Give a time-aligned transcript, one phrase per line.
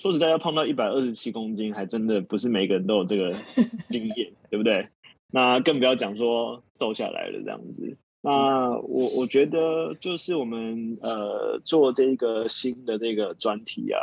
[0.00, 3.34] 说实在，要胖到一百二十七公斤，还真的不是每个人都有这个
[3.90, 4.88] 经验，对不对？
[5.30, 7.98] 那更不要讲说瘦下来了这样子。
[8.22, 14.00] 那我我觉得就是我们呃做这个新的这个专题啊，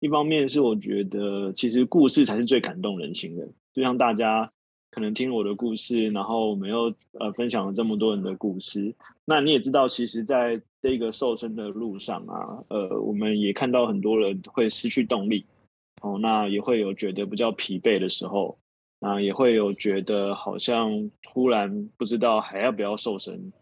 [0.00, 4.52] 一方面是我觉得其实故事才是最感动人心的，就像大家
[4.90, 8.94] 可能听我的故事，然后我们又呃分享了这么多人的故事。
[9.24, 15.46] 那你也知道，其实在这个瘦身的路上啊，呃，我们也看到很多人会失去动力，
[16.02, 18.58] 哦，那也会有觉得比较疲惫的时候。
[19.00, 23.52] 啊，也会有觉得好像突然不知道还要不要瘦身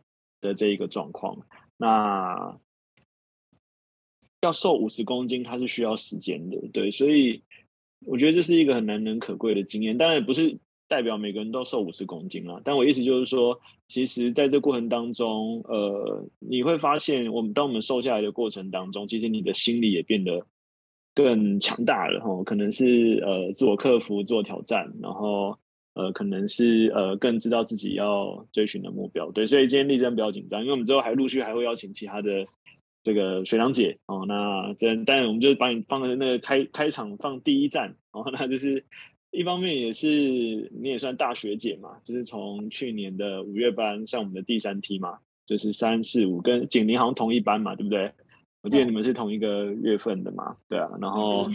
[0.43, 1.35] 的这一个状况。
[1.79, 2.55] 那
[4.43, 7.43] 要瘦五十公斤，它是需要时间的，对，所以
[8.05, 9.97] 我觉得这是一个很难能可贵的经验。
[9.97, 10.59] 当然不是
[10.91, 13.59] 代表每个人都瘦五十公斤了，但我意思就是说，
[13.89, 20.45] 其实在这过程当中，呃，你会发现，我们当我们瘦下来的过程当中，其实你的心理也变得。
[21.13, 25.59] 更强大了哈，可能是呃自我克服、自我挑战，然后
[25.95, 29.29] 呃可能是呃更知道自己要追寻的目标。
[29.33, 32.47] 对，所以今天丽珍不要紧张，因为我们之后还陆续还会邀请其他的
[33.03, 34.25] 这个学长姐哦。
[34.27, 38.83] 那这当然我们就把你放在那个开开场放第一站哦，那就是
[39.31, 40.09] 一方面也是
[40.73, 48.13] 你也算大学姐嘛，就是从去年的五月班上我们的第三梯嘛，就是三四五跟景林好像同一班嘛，对不对？
[48.63, 50.57] 我记得你们是同一个月份的嘛？
[50.69, 51.49] 对啊，然后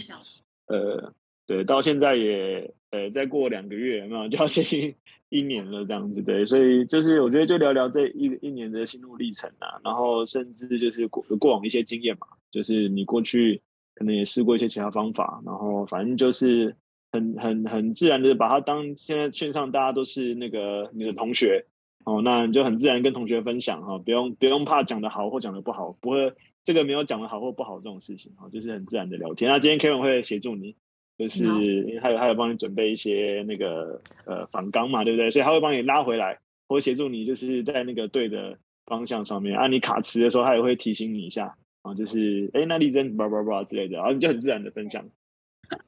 [0.67, 1.13] 呃，
[1.45, 4.95] 对，到现在也呃，再过两个月，有没有 就要接近
[5.29, 13.61] 一年了，这样子对，所以就是我觉得就聊聊这一一年的心路历程啊，然后甚至就是过过往一些经验嘛，就是你过去
[13.93, 16.75] 可能也试过一些其他方法，然后反正就是
[17.15, 21.65] 很很很自然的把它当现在线上大家都是那个你的同学
[22.03, 26.33] 哦，那你就很自然跟同学分享哈，不用不用怕讲的好或讲的不好，不会。
[26.65, 29.51] 这个没有讲的好或不好这种事情哈，就是很自然的聊天。
[29.51, 30.75] 那今天 Kevin 会协助你，
[31.15, 35.29] 就是因为他有他有帮你准备一些那个呃反纲嘛，对不对？
[35.29, 38.57] 所以他会帮你拉回来，或协助你就是在那个对的
[38.87, 39.55] 方向上面。
[39.55, 45.07] 啊，你卡词的时候，他也会提醒你一下啊，就是哎，那丽珍叭叭叭之类的，然后你就很自然的分享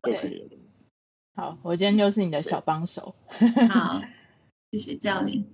[0.03, 0.45] 就可以了。
[1.37, 3.15] 好，我今天就是你的小帮手。
[3.69, 4.01] 好，
[4.73, 5.45] 谢谢教练。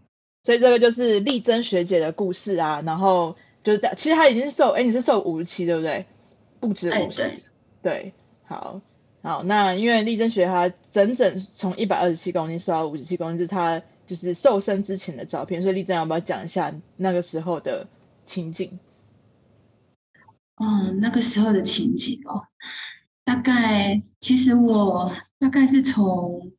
[0.41, 3.35] 所以这个就是丽珍学姐的故事啊，然后。
[3.63, 6.05] 就是，其实她已经是瘦，哎，你是瘦五十七，对不对？
[6.59, 7.31] 不止五十，
[7.81, 8.81] 对，好，
[9.21, 17.87] 好，那因为丽珍学她整整从一百二十七公斤瘦到五十七公斤，是她就是瘦身之前的照片，所以丽珍要不要讲一下那个时候的
[18.25, 18.79] 情景？
[20.55, 22.43] 嗯，那个时候的情景哦，
[23.23, 26.51] 大概其实我大概是从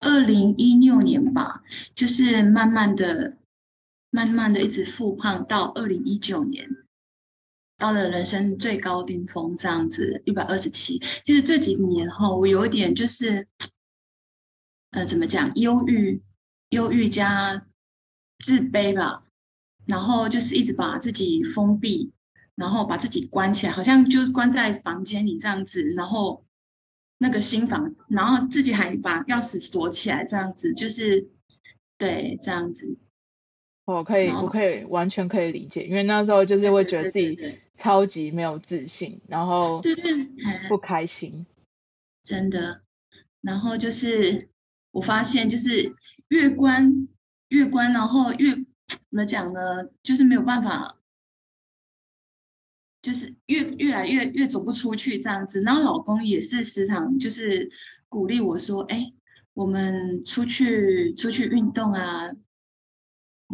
[0.00, 1.62] 二零一六年吧，
[1.94, 3.38] 就是慢慢的。
[4.10, 6.66] 慢慢的一直复胖到二零一九年，
[7.76, 10.98] 到了人生最高巅峰，这样子一百二十七。
[11.22, 13.46] 其实这几年后，我有一点就是，
[14.92, 16.22] 呃，怎么讲，忧郁，
[16.70, 17.66] 忧郁加
[18.38, 19.24] 自卑吧。
[19.84, 22.10] 然后就是一直把自己封闭，
[22.58, 25.82] 然后把自己关起来，好像就是关在房间里这样子。
[25.94, 26.44] 然后
[27.18, 31.28] 那个新房，然后自己还把钥匙锁起来，这样子，就是
[31.96, 32.98] 对，这样子。
[33.84, 40.28] 我可以，我可以完全可以理解，因为那时候就是会觉得自己超级没有自信，然后对对
[40.68, 41.46] 不开心，
[42.22, 42.82] 真的。
[43.40, 44.48] 然后就是
[44.90, 45.94] 我发现，就是
[46.28, 47.08] 越关
[47.48, 48.52] 越关，然后越
[48.88, 49.60] 怎么讲呢？
[50.02, 50.97] 就是没有办法，
[53.08, 55.62] 就是越越来越越走不出去这样子。
[55.62, 57.70] 然后老公也是时常就是
[58.08, 59.12] 鼓励我说：“哎，
[59.54, 62.30] 我们出去出去运动啊。”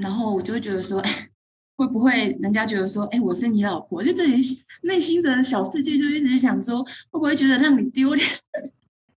[0.00, 1.28] 然后我就会觉得说，哎，
[1.76, 4.02] 会不会人家觉得说，哎，我是你老婆？
[4.02, 8.28] 就自己内心的小世界就一直想说，会不会觉得让你丢脸？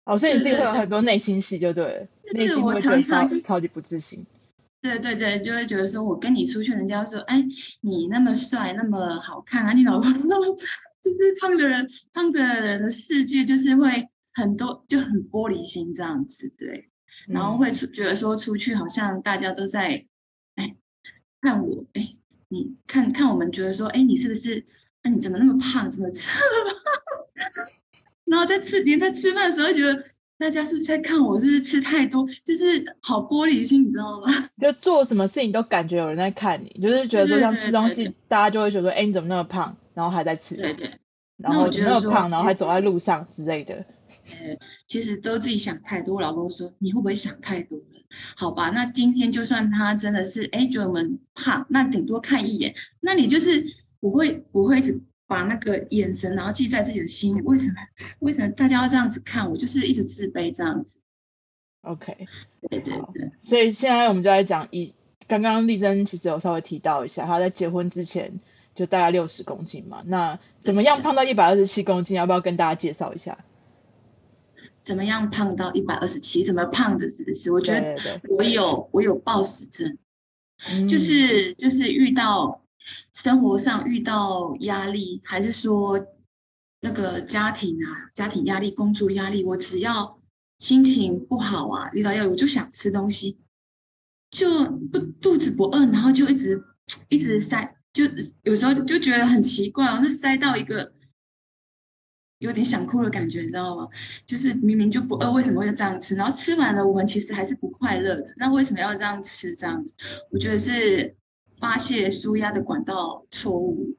[0.05, 2.09] 哦，所以你自己会有很多内心戏，就对了。
[2.33, 4.27] 内心会觉得超超级不自信。
[4.85, 7.43] 对对对，就会觉得说我跟你出去，人家说，哎，
[7.81, 10.13] 你那么帅，那么好看啊，你老婆
[11.01, 16.91] 就是胖的人，胖的人的世界就是会很多，就很玻璃心这样子，对。
[17.29, 20.05] 然后会出觉得说出去好像大家都在。
[20.57, 20.77] 哎
[21.41, 22.07] 看我，哎，
[22.49, 24.65] 你看看我们觉得说，哎，你是不是？
[25.03, 25.91] 哎，你怎么那么胖？
[25.91, 26.29] 怎么吃？
[28.27, 30.05] 然后在吃，连在吃饭的时候，觉得
[30.39, 31.39] 大家是不是在看我？
[31.39, 32.27] 是不是吃太多？
[32.45, 34.27] 就是好玻璃心，你知道吗？
[34.61, 39.77] 就做什么事情都感觉有人在看你，就是觉得说像吃东西，大家就会觉得说，哎，你怎么那么胖？
[39.95, 40.91] 然后还在吃，对对。
[41.37, 43.75] 然后觉得那么胖，然后还走在路上之类的。
[43.75, 46.15] 呃，其实都自己想太多。
[46.15, 47.85] 我老公说：“你会不会想太多了？”
[48.37, 52.73] 好吧，那今天就算他真的是哎觉得我们胖，那顶多看一眼。
[53.01, 53.65] 那你就是
[54.01, 57.41] 不会不会一直把那个眼神，然后记在自己的心里。
[57.43, 57.75] 为什么？
[58.21, 59.57] 为什么大家要这样子看我？
[59.57, 61.01] 就是一直自卑这样子。
[61.83, 62.27] OK，
[62.71, 63.31] 对对对。
[63.41, 64.95] 所以现在我们就来讲，一
[65.29, 68.41] 刚刚丽珍其实有稍微提到一下，她在结婚之前
[68.75, 70.03] 就大概六十公斤嘛。
[70.07, 72.17] 那怎么样胖到一百二十七公斤？
[72.17, 73.39] 要不要跟大家介绍一下？
[74.81, 76.45] 怎么样胖到一百二十七？
[76.45, 77.09] 怎么胖的？
[77.09, 77.51] 是不是？
[77.51, 77.97] 我觉得
[78.29, 79.99] 我有我有暴食症，
[80.89, 82.64] 就是就是遇到
[83.13, 85.99] 生活上遇到压力，还是说
[86.81, 90.19] 那个家庭啊，家庭压力、工作压力，我只要
[90.59, 93.39] 心情不好啊，遇到压力我就想吃东西，
[94.31, 96.63] 就不肚子不饿，然后就一直
[97.09, 98.05] 一直塞，就
[98.43, 100.93] 有时候就觉得很奇怪哦，那塞到一个。
[102.39, 103.89] 有点想哭的感觉，你知道吗？
[104.27, 106.15] 就是明明就不饿，为什么会这样吃？
[106.15, 108.35] 然后吃完了，我们其实还是不快乐的。
[108.37, 109.55] 那为什么要这样吃？
[109.57, 109.95] 这样子，
[110.31, 111.17] 我觉得是
[111.65, 113.97] 发泄舒压的管道错误。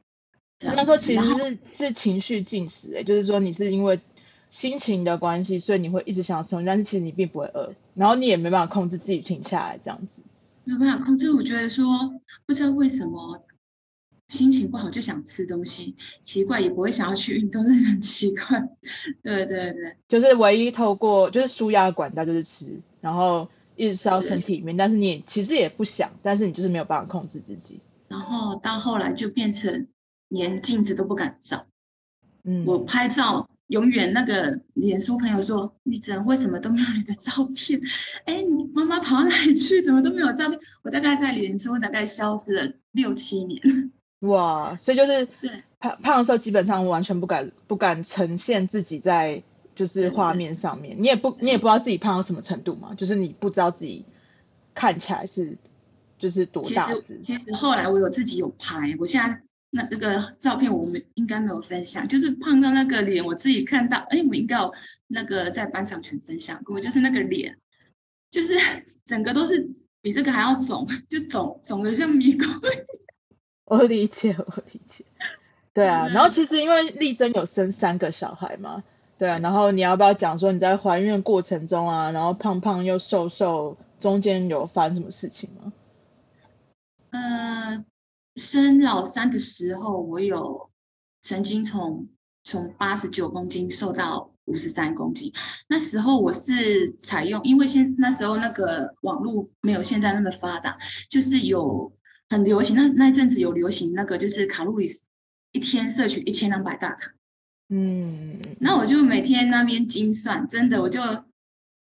[0.59, 3.99] 那说其实是是情绪进食，欸，哎，就是说你是因为
[4.51, 10.21] 心情的关系，所以你会一直想要吃，但是其实你并不会饿，然后你也没办法控制自己停下来，这样子。
[10.63, 11.85] 没有办法控制，我觉得说
[12.45, 13.41] 不知道为什么。
[14.27, 18.59] 心情不好就想吃东西，奇怪也不会想要去运动，真的很奇怪。
[19.21, 27.79] 对对对，就是唯一透过就是舒压管道就是吃，然后一直吃到身体里面，但是你其实也不想，但是你就是没有办法控制自己。
[28.07, 29.87] 然后到后来就变成
[30.29, 31.65] 连镜子都不敢照。
[32.43, 37.81] 嗯，我拍照永远那个脸书朋友说：“你这人为什么都没有你的照片？
[38.25, 39.81] 哎，你妈妈跑到哪里去？
[39.81, 43.59] 怎么都没有照片？”我大概在脸书大概消失了六七年。
[44.21, 45.27] 哇，所以就是
[45.79, 49.43] 胖胖的时候，基本上完全不敢不敢呈现自己在
[49.75, 50.95] 就是画面上面。
[50.97, 54.05] 你也不你也不知道自己胖到什么程度嘛，就是你不知道自己
[54.73, 55.57] 看起来是
[56.17, 57.19] 就是多大只。
[57.21, 59.41] 其实，其实后来我有自己有拍，我现在
[59.71, 64.73] 那那个照片我们应该没有分享，就是胖到那个脸，我自己看到，哎，我应该有
[65.07, 67.57] 那个在班上群分享过，就是那个脸，
[68.31, 68.53] 就是
[69.05, 69.69] 整个都是
[70.01, 72.47] 比这个还要肿，就肿肿的像迷宫。
[73.65, 75.03] 我理解，我理解，
[75.73, 76.07] 对啊。
[76.07, 78.83] 然后其实因为丽珍有生三个小孩嘛，
[79.17, 79.39] 对啊。
[79.39, 85.73] 然后你要不要讲说你在怀孕过程中啊，然后胖胖又瘦瘦，中间有发生什么事情吗？
[87.11, 87.85] 呃，
[88.35, 90.69] 生老三的时候，我有
[91.21, 92.07] 曾经从
[92.43, 95.31] 从八十九公斤瘦到五十三公斤。
[95.67, 100.77] 那时候我是采用，因为现那时候那个网络没有现在那么发达，
[101.09, 101.91] 就是有。
[102.27, 104.87] 很流行，那那阵子有流行那个，就是卡路里
[105.51, 107.11] 一天摄取一千两百大卡。
[107.69, 111.01] 嗯，那我就每天那边精算，真的我就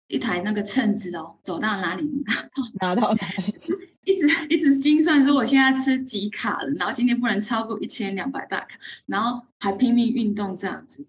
[0.07, 2.03] 一台那个秤子哦，走到哪里
[2.79, 3.17] 拿到哪
[3.47, 3.55] 里，
[4.05, 11.05] 一直一直精算说我现在吃几卡了，然后今天不能超过一千两百大卡，然后还拼命运动这样子，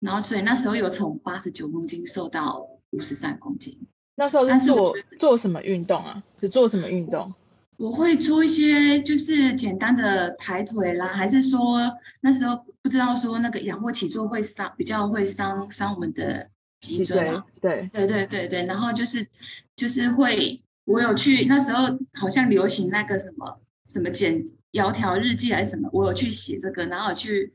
[0.00, 3.78] 然后所以那时候有从八十九公斤瘦到五十三公斤。
[4.14, 6.22] 那时候是做做什么运动啊？
[6.40, 7.34] 是做什么运动？
[7.78, 11.80] 我会做一些就是简单的抬腿啦，还是说
[12.20, 16.48] 那时候不知道说那个仰卧起坐会伤，比较会伤伤我们的
[16.80, 17.44] 脊椎嘛？
[17.60, 19.26] 对对对对对，然后就是
[19.74, 27.52] 就是会，我有去那时候好像流行那个什么什么减窈窕日记还是什么，我有去写这个，然后去，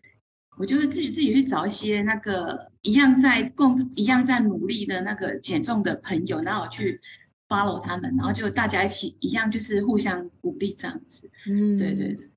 [0.58, 7.00] 我就是自己自己去找一些那个一样在共一样在努力的那个减重的朋友，然后我去。
[7.48, 11.30] Follow 他们，然后就大家一起一样，就是互相鼓励这样子。
[11.48, 12.30] 嗯，对对对。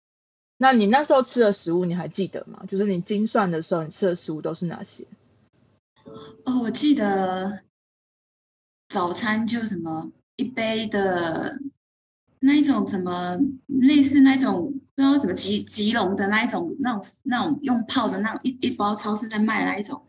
[0.59, 2.65] 那你那时候吃的食物你还记得吗？
[2.69, 5.07] 就是你精算的时候，你吃的食物都是哪些？
[6.45, 7.63] 哦，我记得
[8.89, 11.59] 早餐就什么一杯的
[12.41, 20.03] 那一种什么类似那种不知道怎么吉吉隆的那一种那种那种用泡的那种一一包超市在卖的那一种，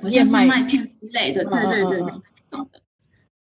[0.00, 1.44] 好像是麦片之类的。
[1.44, 2.12] 对对对对。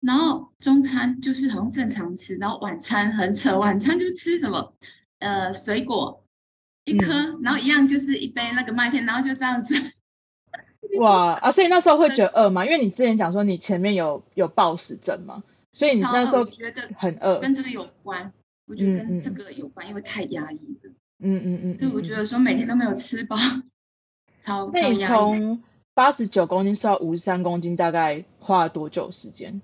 [0.01, 4.74] 然后中餐就是好像正常吃，然后晚餐很扯，晚餐就吃什么，
[5.20, 6.24] 呃，水果
[6.86, 9.75] 一颗，嗯、然后一样就是一杯那个麦片，然后就这样子。
[10.98, 11.51] 哇啊！
[11.51, 12.65] 所以那时候会觉得饿吗？
[12.65, 18.34] 因为你之前讲说你前面有有暴食症嘛，所以你那时候觉得很饿，跟这个有关。
[18.65, 20.91] 我觉得跟这个有关，因为太压抑了。
[21.20, 21.77] 嗯嗯嗯。
[21.77, 23.38] 对，我觉得说每天都没有吃饱，
[24.39, 24.98] 超超压抑。
[24.98, 29.62] 那你从八十九公斤瘦到五十三公斤，大概花了多久时间？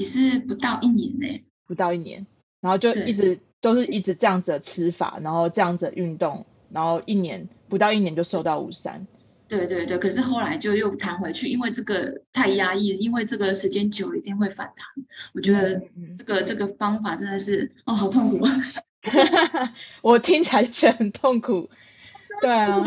[0.00, 2.26] 也是不到一年呢、欸，不到一年，
[2.62, 9.06] 然后就一直都是一直这样子的吃法，然后这样子的运动，然后一年不到一年就瘦到五三。
[9.46, 14.86] 对对对，可是后来就又弹回去，因为这个太压抑了，因为这个时间久一定会反弹。
[15.34, 15.78] 我觉得
[16.16, 18.60] 这个、嗯、这个方法真的是哦，好痛苦啊！
[20.02, 21.68] 我听起来就很痛苦。
[22.40, 22.80] 对啊，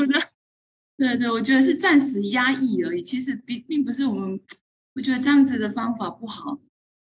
[0.98, 3.04] 对对，我觉得是暂时压抑而已。
[3.04, 4.40] 其实并并不是我们，
[4.96, 6.58] 我觉得这样子的方法不好。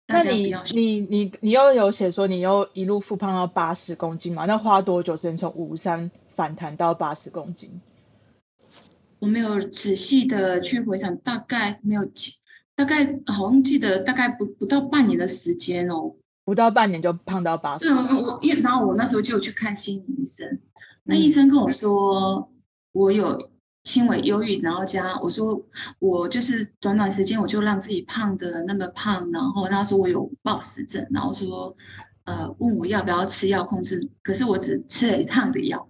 [0.09, 4.45] 那你你你你又有写说你又一路复胖到八十公斤嘛？
[4.45, 7.81] 那花多久时间从五三反弹到八十公斤？
[9.19, 12.31] 我没有仔细的去回想，大概没有记，
[12.73, 17.85] 大概好像记得大概不不到半年的时间哦，不到半年就胖到八十。
[17.85, 20.59] 对，我因为然后我那时候就有去看心理医生，
[21.03, 22.49] 那医生跟我说
[22.93, 23.49] 我有。
[23.88, 25.65] 轻微忧郁，然后加我说
[26.00, 31.74] 我就是短短时间我就让自己胖的那么胖，然后他说我有暴食症，然后说
[32.25, 35.88] 呃问我要不要吃药控制，可是我只吃了一趟的药。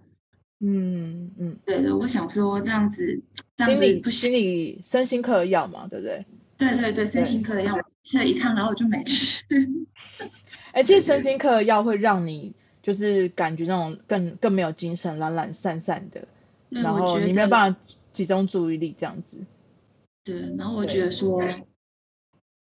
[0.60, 3.20] 嗯嗯，对的，我想说这样子，
[3.56, 6.24] 这样子心理不心理身心科的药嘛，对不对？
[6.56, 9.42] 对对对，身心科的药吃了一趟，然后我就没吃。
[10.72, 16.28] 而且身心科的药会让你就是感觉那种更更没有精神，懒懒散散的。
[16.70, 17.80] 然后你没有办法
[18.12, 19.38] 集中注意力，这样子。
[20.24, 21.42] 对，然后我觉得说，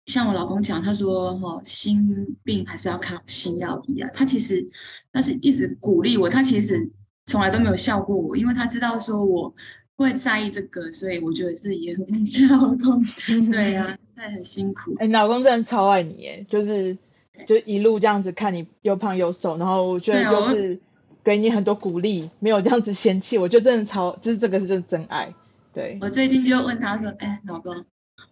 [0.08, 4.10] 像我老公讲，他说哈，心病还是要靠心药医啊。
[4.13, 4.67] 他其实
[5.13, 6.89] 他是一直鼓励我，他其实
[7.25, 9.53] 从来都没有笑过我，因为他知道说我
[9.96, 13.03] 会在意这个，所以我觉得是也很感谢老公。
[13.51, 14.96] 对呀、啊，他也很辛苦。
[14.98, 16.98] 哎，老公真的超爱你，耶，就是
[17.46, 20.79] 就一路这样子看你又胖又瘦，然后我觉得就是。
[21.24, 25.34] 给你很多鼓励，没有这样子嫌弃，我觉得真的超，就是这个是就是真爱。
[25.74, 27.86] 对，我最近就问他说：“哎，老公，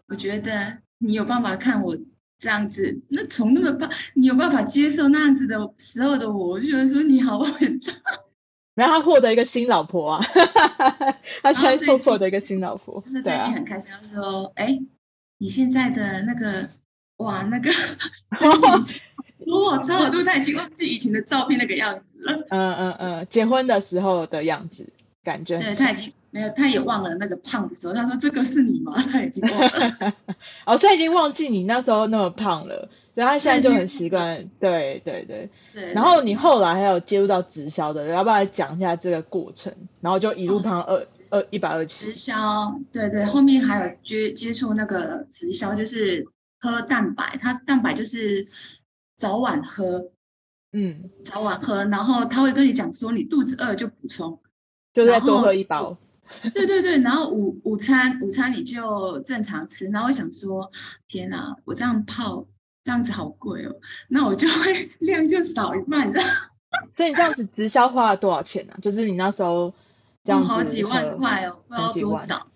[0.08, 1.96] 我觉得你有办法看我
[2.38, 7.94] 这样子，那从那么胖，你有办法接受那样子的时候的我，我就觉得说你好伟大。
[8.76, 10.26] ”然后他获得一个新老婆啊，
[11.44, 13.92] 他现在又获得一个新老婆，那最近很开心。
[13.92, 14.80] 他说：“哎，
[15.38, 16.70] 你现在的那个，
[17.18, 17.70] 哇，那个。”
[19.50, 20.04] 我操！
[20.04, 22.46] 我都已经忘记以前的照片那个样子了。
[22.50, 24.92] 嗯嗯嗯，结婚的时候的样子，
[25.24, 25.58] 感觉。
[25.60, 27.94] 对，他已经没有，他也忘了那个胖的时候。
[27.94, 30.16] 他说：“这个是你吗？” 他已经忘了。
[30.66, 34.50] 哦，他已经忘记你那时候那么胖了，所以他现在就很习惯。
[34.60, 35.50] 对对对。
[35.74, 35.94] 对。
[35.94, 39.74] 然后你后来还有接触到直销的，要不要来讲一下这个过程？
[40.02, 42.06] 然后就一路胖二二一百二七。
[42.06, 46.26] 直销，对对，后面还有接接触那个直销，就是
[46.60, 48.46] 喝蛋白，它蛋白就是。
[49.20, 50.12] 早晚喝，
[50.72, 54.40] 嗯，早晚喝，然后他会跟你讲说，你肚子饿就补充，
[54.94, 55.98] 就再多喝一包。
[56.56, 59.88] 对对对，然后午午餐午餐你就正常吃。
[59.88, 60.72] 然后我想说，
[61.06, 62.48] 天哪，我这样泡
[62.82, 63.76] 这样子好贵哦，
[64.08, 66.22] 那我就会量就少一半的。
[66.96, 68.74] 所以你这样子直销花了多少钱呢？
[68.78, 68.80] 啊？
[68.82, 69.74] 就是你那时候
[70.24, 72.48] 这样子好几万块哦，不知道多少。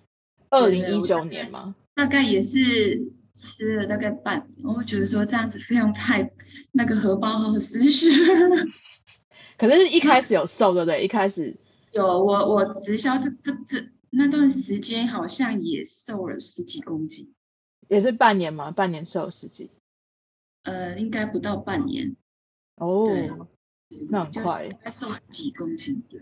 [0.49, 1.75] 二零一九年吗？
[1.93, 3.11] 大概也是。
[3.35, 6.21] 吃了大概半年，我觉得说这样子费用太
[6.73, 8.07] 那个荷包好失血。
[9.57, 11.03] 可是，一开始有瘦对不对？
[11.03, 11.55] 一开始
[11.93, 17.33] 有，我我直销这这这那段时间好像也瘦了十几公斤，
[17.87, 18.69] 也是半年吗？
[18.69, 19.71] 半年瘦十几？
[20.63, 22.15] 呃，应该不到半年。
[22.75, 23.07] 哦，
[24.09, 26.03] 那很快，还瘦十几公斤。
[26.09, 26.19] 对，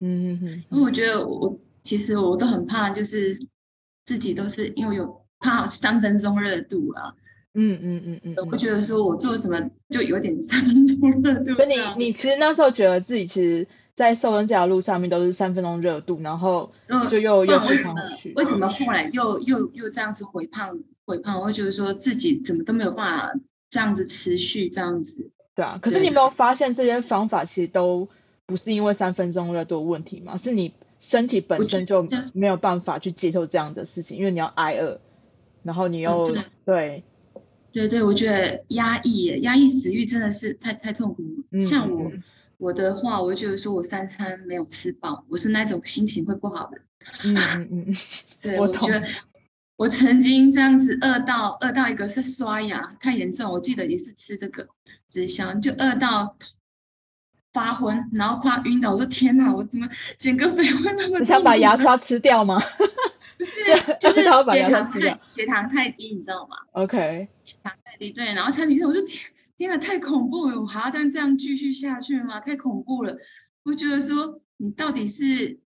[0.00, 0.64] 嗯嗯嗯。
[0.70, 3.38] 因为我觉得我其实我都很怕，就是
[4.04, 5.20] 自己都是因为有。
[5.42, 7.16] 怕三分钟热度啊！
[7.54, 11.52] 嗯嗯嗯嗯，我觉得说我做什么就有点三分钟热度。
[11.58, 16.70] 所以你你其实那时候觉得自己其实，在瘦身这条路上面都是三分钟热度，然后
[17.10, 18.32] 就又又回胖回去。
[18.34, 21.40] 为什么后来又又又这样子回胖回胖？
[21.40, 23.32] 我会觉得说自己怎么都没有办法
[23.68, 25.30] 这样子持续这样子。
[25.56, 28.08] 对啊，可是你没有发现这些方法其实都
[28.46, 30.36] 不是因为三分钟热度的问题吗？
[30.36, 35.00] 是你身体本身就没有办法去接受这样的事情，因为你要挨饿。
[35.62, 37.04] 然后你又、嗯、对，
[37.72, 41.22] 对对，我觉得压抑耶，压抑食欲真的是太太痛苦。
[41.52, 42.10] 嗯、像我
[42.58, 46.78] 我的话，我就觉得说我三餐没有吃饱，我是那种心情会不好的。
[47.24, 47.96] 嗯嗯嗯，
[48.42, 49.02] 对我，我觉得
[49.76, 54.68] 我曾经这样子饿到饿到一个是刷牙太严重，我记得也是吃这个
[55.08, 56.36] 纸香，就饿到
[57.52, 58.90] 发昏，然后快晕倒。
[58.92, 61.18] 我说天哪，我怎么减个肥会那么？
[61.18, 62.60] 你想把牙刷吃掉吗？
[63.40, 63.52] 不是，
[63.98, 68.26] 就是血糖太血糖太低，你知道吗？OK，血糖太低，对。
[68.34, 70.60] 然后餐厅说：“我就天，天哪，太恐怖了！
[70.60, 72.38] 我还要这样这样继续下去吗？
[72.38, 73.16] 太恐怖了！”
[73.64, 75.58] 我觉得说，你到底是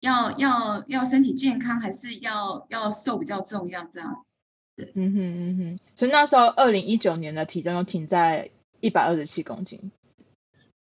[0.00, 3.82] 要要要身体健康，还是要要瘦比较重要？
[3.90, 4.42] 这样子，
[4.76, 5.80] 对，嗯哼嗯哼。
[5.94, 8.50] 所以那时候，二零一九年的体重又停在
[8.80, 9.90] 一百二十七公斤。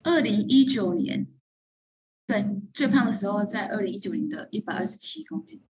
[0.03, 1.29] 二零一九年，
[2.27, 2.45] 对，
[2.75, 5.63] 最胖的时候在二零一九年的一百二十七公斤。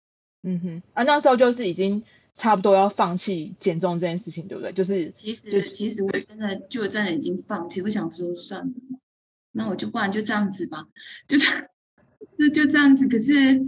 [0.50, 2.02] 嗯哼，啊，那时候就是已经
[2.34, 4.72] 差不多要放弃减重这件事情，对不对？
[4.72, 8.74] 就是其实其实我真的就真的已经放弃，我想说算了，
[9.52, 10.88] 那我就不然就这样子吧，
[11.28, 11.66] 就这样
[12.38, 13.10] 这就这样子。
[13.10, 13.60] 可是，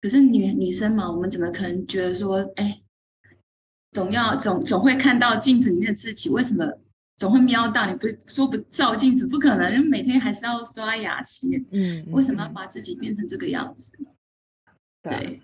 [0.00, 2.82] 可是女女生嘛，我们怎么可能觉得说，哎，
[3.92, 6.28] 总要总总会看到镜子里面的自己？
[6.28, 6.66] 为什么
[7.14, 7.86] 总会瞄到？
[7.88, 11.64] 你不说不照镜子，不可能，因为每天还是要刷牙洗。
[11.70, 14.10] 嗯，为什么要把自己变成这个样子呢？
[15.02, 15.40] 对，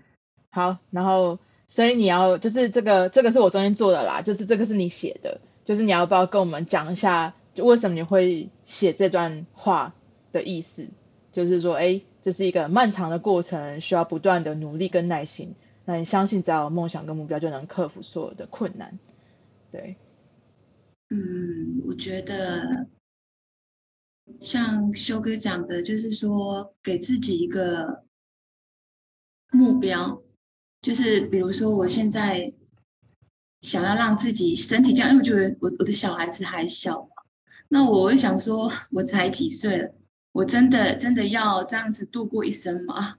[0.50, 1.38] 好，然后。
[1.73, 9.95] 所以你要就是这个，这个是我昨天做的啦，就是这个是你写的，就是你要不要跟我们讲一下，就为什么你会写这段话
[10.33, 10.88] 的意思？
[11.30, 15.54] 就是说，哎，这是一个漫长的过程，需要不断的努力跟耐心。
[15.85, 18.99] 那你相信，只要有梦想跟目标，就能克服所有的困难。
[19.71, 19.97] 对，
[21.11, 22.88] 嗯，我觉得
[24.40, 28.02] 像修哥讲的，就是说给自己一个
[29.52, 30.21] 目标。
[30.83, 32.51] 就是比如说，我现在
[33.61, 37.09] 想要让自己身体这样，因为我觉得我我的小孩子还小嘛，
[37.69, 39.93] 那我会想说，我才几岁，
[40.33, 43.19] 我真的真的要这样子度过一生吗？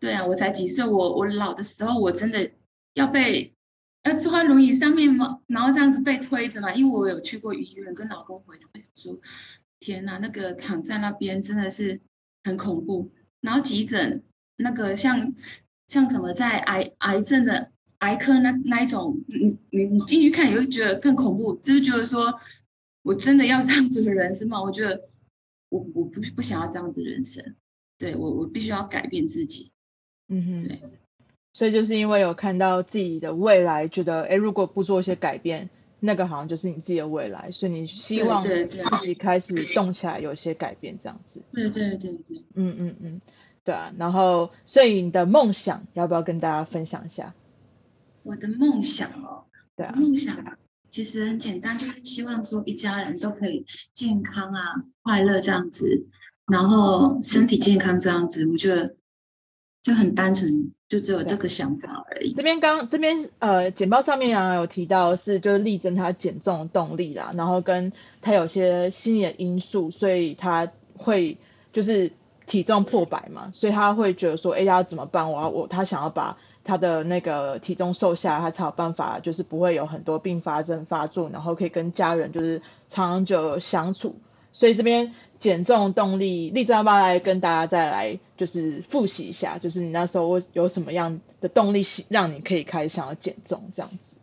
[0.00, 2.50] 对啊，我才几岁，我我老的时候，我真的
[2.94, 3.54] 要被
[4.02, 5.40] 要坐在轮椅上面吗？
[5.46, 6.74] 然后这样子被推着嘛？
[6.74, 8.84] 因为我有去过医院，跟老公回头想
[9.14, 9.20] 说，
[9.78, 12.00] 天哪，那个躺在那边真的是
[12.42, 14.24] 很恐怖，然后急诊
[14.56, 15.32] 那个像。
[15.86, 22.34] 像什么在癌癌症的癌科那那一种，你你你进去看，你会觉得更恐怖，就是觉得说，
[23.02, 24.60] 我真的要这样子的人生吗？
[24.60, 25.00] 我觉得
[25.68, 27.54] 我我不不想要这样子的人生，
[27.98, 29.70] 对，我我必须要改变自己，
[30.28, 30.80] 嗯哼，对，
[31.52, 38.66] 所以就是因为有看到自己的未来，觉得哎，如果不做一些改变，那个好像就是你自己的未来，所以你希望自
[39.02, 43.20] 己开始动起来，有些改变这样子，对对对对，嗯嗯嗯。
[43.66, 47.34] 对啊，然后所以你的梦想要不要跟大家分享一下？
[48.22, 49.42] 我的梦想哦，
[49.74, 50.36] 对啊，梦想
[50.88, 56.06] 其实很简单，就是希望说一家人都可以健康啊、快乐这样子，
[56.46, 58.94] 然后身体健康这样子，我觉得
[59.82, 62.34] 就很单纯，就只有这个想法而已。
[62.34, 71.36] 这边刚这边呃简报上面啊有提到是就是力争他减重的动力啦，然后跟他有些心理的因素，所以他会
[71.72, 72.12] 就是。
[72.46, 75.30] 体重破百嘛，所以他会觉得说，哎，要怎么办？
[75.30, 84.16] 我要我他想要把他的那个体重瘦下来，他才有办法，就是不会有很多并发症发作，然后可以跟家人就是长久相处。
[84.52, 94.16] 所以这边减重动力，丽珍要不要来跟大家再来就是复习一下，就是你那时候有什么样的动力，让你可以开始想要减重这样子？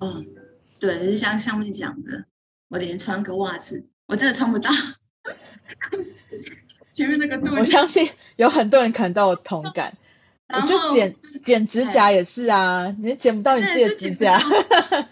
[0.00, 0.26] 嗯，
[0.80, 2.24] 对，就是像上面讲的，
[2.70, 4.68] 我连穿个袜子，我真的穿不到。
[6.92, 9.96] 前面那个肚，我相信有很多人可能都有同感。
[10.54, 14.38] 我就剪剪指甲也是啊，你剪不到你自己的指甲。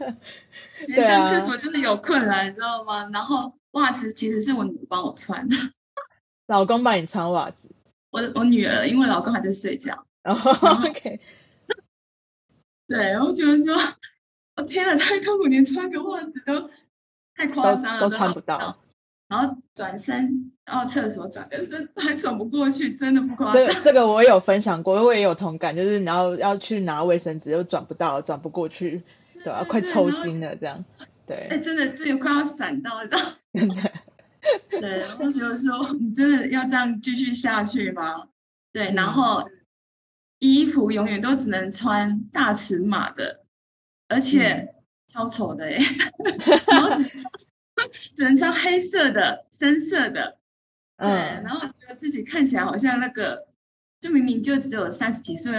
[0.87, 3.09] 连上厕所真的有困难，你知道吗？
[3.11, 5.57] 然后袜子其实是我女儿帮我穿的。
[6.47, 7.71] 老公帮你穿袜子？
[8.11, 10.07] 我我女儿，因为老公还在睡觉。
[10.23, 10.51] 然后
[10.87, 11.19] OK。
[12.87, 13.75] 对，然后觉得说，
[14.57, 16.69] 我天啊，太痛苦，连穿个袜子都
[17.35, 18.77] 太夸张了，都穿不到。
[19.31, 23.55] 然后转身，然后厕所转，但是还转不过去，真的不夸张。
[23.55, 29.03] 这 个这个我有分享过，我也有同感，就是然后要去拿卫生纸又转不到，转不过去，
[29.45, 30.85] 对啊，快抽筋了这样。
[31.25, 33.19] 对，哎，真的自己快要闪到，知道
[33.69, 33.85] 吗？
[34.69, 38.27] 对，然后觉得说你真的要这样继续下去吗？
[38.73, 39.49] 对，然后
[40.41, 43.45] 衣服永远都只能穿大尺码的，
[44.09, 44.75] 而且
[45.07, 45.79] 超丑的耶。
[46.67, 47.33] 然后只能穿
[48.53, 50.39] 黑色的、深色的，
[50.99, 53.47] 对，嗯、然后觉得自己看起来好像那个，
[54.01, 55.53] 就明明就只有三十几岁，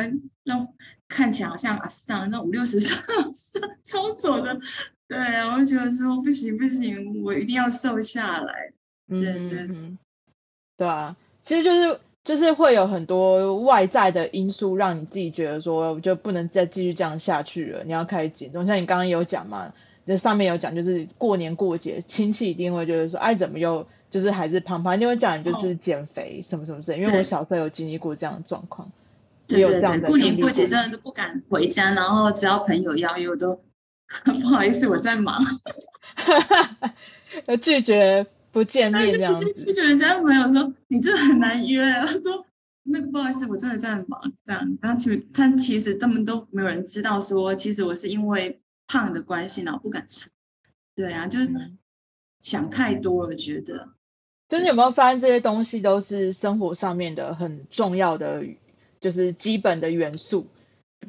[0.46, 0.74] 那种
[1.08, 2.98] 看起来好像啊上那五六十岁，
[3.84, 4.60] 超丑的，
[5.08, 8.72] 对，然后觉得说不行不行，我一定要瘦下来，
[9.10, 9.98] 对对对，嗯、
[10.78, 10.88] 对。
[10.88, 19.74] 啊，其实就是就是会有很多外在的因素让你自己觉得说就不能再继续这样下去了，你要开始减重，像你刚刚有讲嘛。
[20.06, 24.96] 那上面有讲，就是过年过节，亲戚一定会就是说，哎，怎么又就是还是胖胖？
[24.96, 26.98] 一定会讲你就是减肥什么什么之类。
[26.98, 28.92] 因为我小时候有经历过这样的状况，
[29.48, 33.56] 对对对，过年过节真的都不敢回家，然后只要朋友邀约，我都
[34.26, 35.40] 不好意思，我在忙，
[37.62, 39.54] 拒绝不见面这样子。
[39.66, 42.44] 拒绝人家朋友说你这很难约，他说
[42.84, 44.78] 那个不好意思，我真的在忙这样。
[44.82, 48.60] 然后其实他其实他们都没有人知道说，其实我是因为。
[48.92, 50.30] 胖的关系，然后不敢吃。
[50.94, 51.50] 对啊，就是
[52.40, 53.88] 想太多了，觉得。
[54.50, 58.44] 就是有没有发现这些东西都是生活上面的很重要的，
[59.00, 60.48] 就是基本的元素，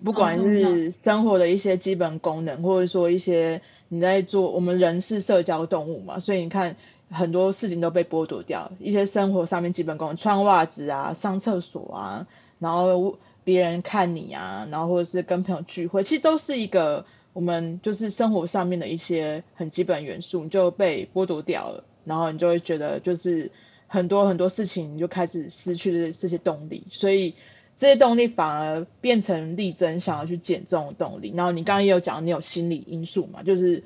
[0.05, 6.77] 不管是生活的一些基本功能，或者说一些你在做，我们人是社交动物嘛，所以你看
[7.11, 12.29] 很多事情都被剥夺掉，一些生活上面基本功能，穿袜子啊、上厕所啊，
[12.61, 23.51] 然后别人看你啊，然后或者是跟朋友聚会，其实都是一个我们就是生活上面的一些很基本元素，就被剥夺掉了，然后你就会觉得就是
[23.87, 27.35] 很多很多事情你就开始失去了这些动力，所以
[27.77, 31.33] 这些动力反而变成力争想要去减重的动力。
[31.35, 33.85] 然后你刚刚也有讲，你有心理因素嘛，就是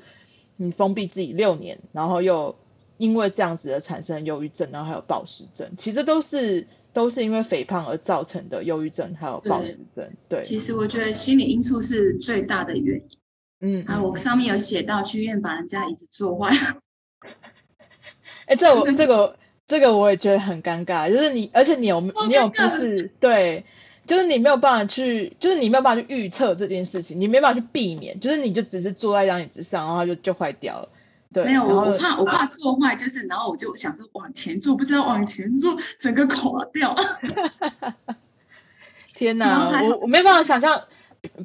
[0.55, 2.55] 你封闭自己六年，然后又。
[2.99, 10.09] 因为这样子而产生忧郁症，然后还有暴食症，其实都是都是因为肥胖而造成的忧郁症，还有暴食症。
[10.27, 13.17] 对，对其实我觉得心理因素是最大的原因。
[13.59, 16.51] 嗯，啊，我上面有写到去医院把人家椅子坐坏。
[18.45, 19.35] 哎、欸，这我 这个
[19.67, 23.65] 这个我也觉得很尴尬，就是你，而且你有你有不是对，
[24.05, 30.89] 就是你没有办法去，就是你没有办法去预测这件事情，你没办法去避免，就是你就只是坐在一张椅子上，然后就就坏掉了。
[31.33, 36.95] 对，没有，我我怕我怕坐坏，就是然后我就想说往前坐，不知道往前坐整个垮掉。
[39.13, 40.83] 天哪，我我没办法想象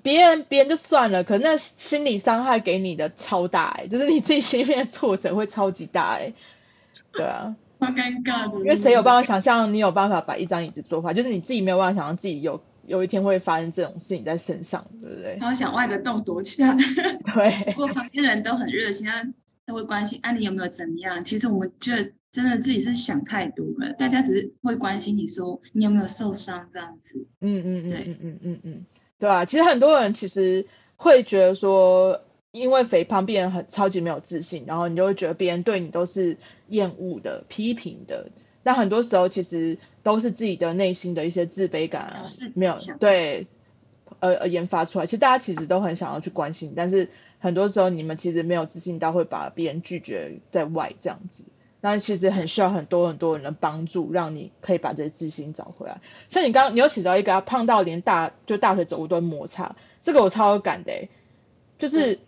[0.03, 6.33] 别人别人就算了，可是那心理伤害给你的超大哎，就是你自己心里面的挫折会超级大哎。
[7.12, 8.59] 对啊，好尴尬的。
[8.61, 11.14] 因为谁有办法想象你有办法把一张椅子坐坏？
[11.14, 15.37] 就是你自己没有办法想象自己有有一天会发生这种事情在身上，对不对？
[15.40, 16.75] 他想挖个洞躲起来。
[17.35, 17.73] 对。
[17.73, 19.23] 不过旁边的人都很热心啊。
[19.64, 21.25] 都会关心啊，你有没有怎么样？
[21.25, 27.25] 其实我们觉得真的自己是想太多了，大家只是会关心你说你有没有受伤这样子。
[27.40, 28.85] 嗯嗯嗯，对嗯嗯嗯嗯，
[29.23, 29.45] 对啊。
[29.45, 38.31] 其实很多人其实会觉得说，因为肥胖变得很超级没有自信，然后你就会觉得别人对你都是厌恶的、批评的。
[38.65, 43.47] 但很多时候其实都是自己的内心的一些自卑感啊，没有对，
[44.19, 45.07] 呃呃研发出来。
[45.07, 47.09] 其实大家其实都很想要去关心，但是。
[47.45, 51.43] 很多时候，你们其实没有自信到会把别人拒绝在外这样子，
[51.85, 56.01] 那其实很需要很多很多人的帮助，让你可以把这些自信找回来。
[56.31, 61.09] 像你刚刚，你有写到一个胖到连大就大腿走路都摩擦，这个我超有感的，
[61.79, 62.21] 就是、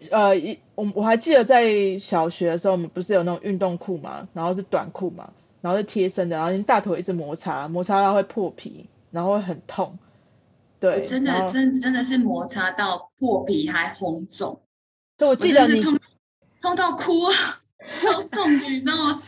[0.00, 9.98] 嗯、呃，一我我还记得在小学的时候，我们不是有那种运动裤嘛，然后是短裤嘛，然后是贴身的，然后你大腿一直摩擦，摩擦到会破皮，然后会很痛。
[10.78, 14.60] 对，真的真真的是摩擦到破皮还红肿，
[15.16, 15.98] 对，我记得你痛
[16.60, 17.32] 痛到哭啊，
[17.84, 19.18] 好痛的，你知道吗？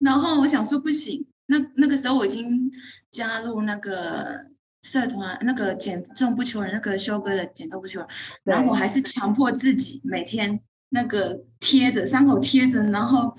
[0.00, 2.70] 然后我想说不行，那那个时候我已经
[3.10, 4.46] 加入那个
[4.82, 8.08] 社团，那个减重不求人，那个修哥的减重不求人，
[8.44, 13.34] 然后我还是强迫自己每天那个贴着伤口贴着，然后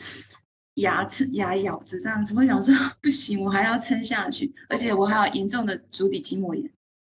[0.75, 6.69] 牙齿牙咬着这样子，我想说不行，我还要撑下去，而且我还有严重的足底筋膜炎。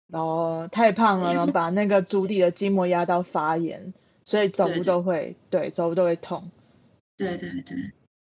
[0.09, 3.93] 然后太胖了，然后把那个足底的筋膜压到发炎，
[4.23, 6.49] 所以走路都会，对，走路都会痛。
[7.17, 7.75] 对对对，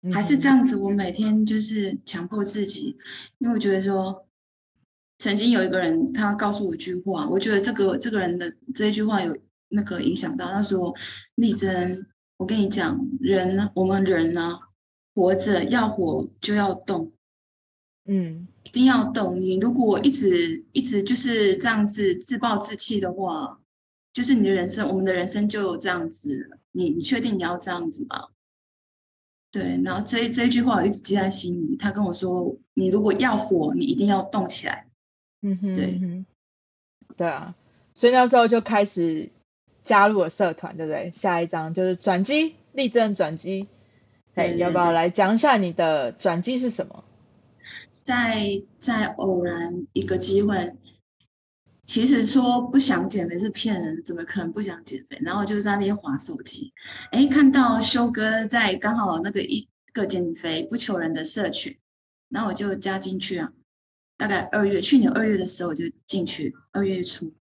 [0.02, 0.76] 嗯、还是这样子。
[0.76, 2.96] 我每天就是强迫自己，
[3.38, 4.26] 因为我觉得说，
[5.18, 9.36] 曾经有一个人他告诉我一句话，我觉得这个这个人的这一句话有
[9.68, 10.50] 那个影响到。
[10.50, 10.94] 他说
[11.36, 14.58] ：“丽珍，我跟你讲，人呢，我们人呢，
[15.14, 17.12] 活着要活就要动。”
[18.06, 18.48] 嗯。
[18.62, 19.40] 一定要动。
[19.40, 23.58] 你如果一直一直就是这样子自暴自弃的话，
[24.12, 26.58] 就是你的人生，我们的人生就这样子。
[26.72, 28.28] 你你确定你要这样子吗？
[29.50, 29.80] 对。
[29.84, 31.76] 然后这这一句话我一直记在心里。
[31.76, 34.86] 他跟我说：“你如果要火，你一定要动起来。”
[35.42, 36.24] 嗯哼，对，
[37.16, 37.54] 对啊。
[37.94, 39.30] 所以那时候就开始
[39.84, 41.10] 加入了社团，对不对？
[41.14, 43.68] 下一章就是转机，立正转机。
[44.34, 47.04] 对，要不要来讲一下你的转机是什么？
[48.02, 50.74] 在在偶然一个机会，
[51.90, 55.18] 其实说不想减肥是骗人，怎么可能不想减肥？
[55.22, 56.72] 然后就在那边划手机，
[57.10, 61.76] 哎，看到修哥在刚好那个一个减肥不求人的社群，
[62.28, 63.52] 然后我就加进去啊。
[64.16, 67.34] 大概二月，去年二月的时候我就进去，二月初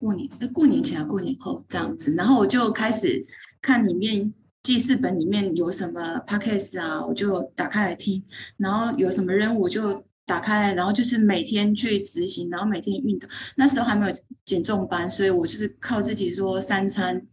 [0.00, 3.24] 过年，哎，过年前啊，过年后这样子，然后我就开始
[3.60, 4.34] 看里面
[4.64, 8.20] 记事本里面有什么 podcast 啊，我就打开来听，
[8.56, 10.04] 然后有什么任务就。
[10.24, 13.28] 打开来，然后就是每天去执行，然后每天运动。
[13.56, 17.26] 那时候还没有减重班，所以我就是靠自己说三餐，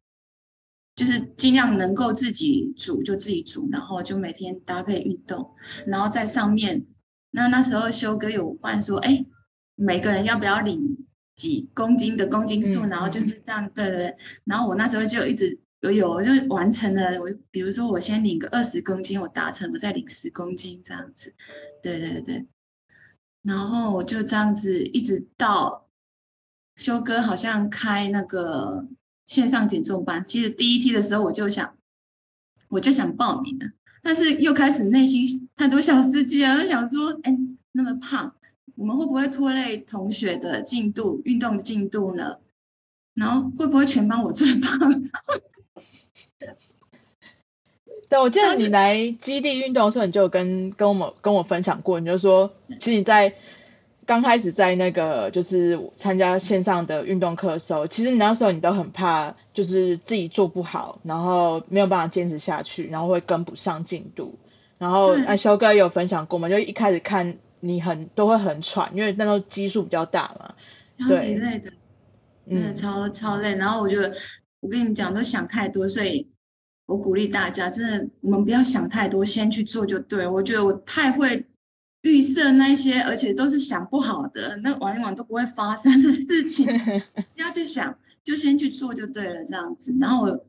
[0.95, 5.55] 就是尽量能够自己煮就自己煮，然后就每天搭配运动。
[5.85, 6.85] 然后在上面，
[7.31, 9.23] 那那时候修哥有问说：“哎，
[9.75, 10.97] 每个人要不要领
[11.35, 14.15] 几公斤的公斤数？”然后就是这样，对对对。
[14.45, 17.19] 然后我那时候就一直有有，我就完成了。
[17.21, 21.33] 我比如说我先领个二十公斤，我达成，我再领十公斤这样子。
[21.83, 22.45] 对对对。
[23.41, 25.87] 然后我就这样子一直到
[26.75, 28.85] 修哥好像开那个
[29.25, 30.23] 线上减重班。
[30.25, 31.75] 其实第一梯的时候我就想，
[32.67, 33.71] 我就想报名的，
[34.01, 37.31] 但是又开始内心太多小司机啊，就想说，哎，
[37.71, 38.35] 那么胖，
[38.75, 42.37] 我们会不会拖累同学的进度、运动进度呢？
[43.13, 44.77] 然后会不会全班我最胖？
[48.09, 53.35] 对，我记得你来基地运动的时候，你就跟跟我们跟我分享过，你就说，其实你在
[54.05, 64.39] 刚开始在那个就是参加线上的运动课的时候，其实你那时候你都很怕，就是自己做不好，然后没有办法坚持下去，然后会跟不上进度。
[64.79, 70.55] 然后哎，修哥也有分享过嘛，就一开始看你很都会很喘，因为那时候基数比较大嘛，
[70.97, 71.71] 超级累的。
[72.47, 74.11] 真的超超累，然后我觉得，
[74.59, 76.27] 我跟你讲，都想太多，所以
[76.89, 80.27] 我鼓励大家，真的，我们不要想太多，先去做就对。
[80.27, 81.45] 我觉得我太会
[82.01, 86.65] 预设那些，而且都是想不好的，那往往都不会发生的事情，
[87.35, 89.95] 不要去想，就先去做就对了，这样子。
[89.99, 90.45] 然后我，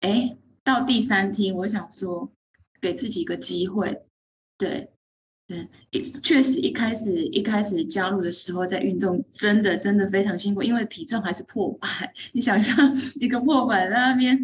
[0.00, 2.30] 哎，到第三天，我想说，
[2.82, 4.02] 给自己一个机会，
[4.58, 4.90] 对。
[5.48, 5.66] 对，
[6.22, 11.88] 确实一开始一开始加入的时候，在运动真的真的非常辛苦，因为体重还是破百。
[12.32, 12.76] 你想象
[13.18, 14.38] 一个破百在那边，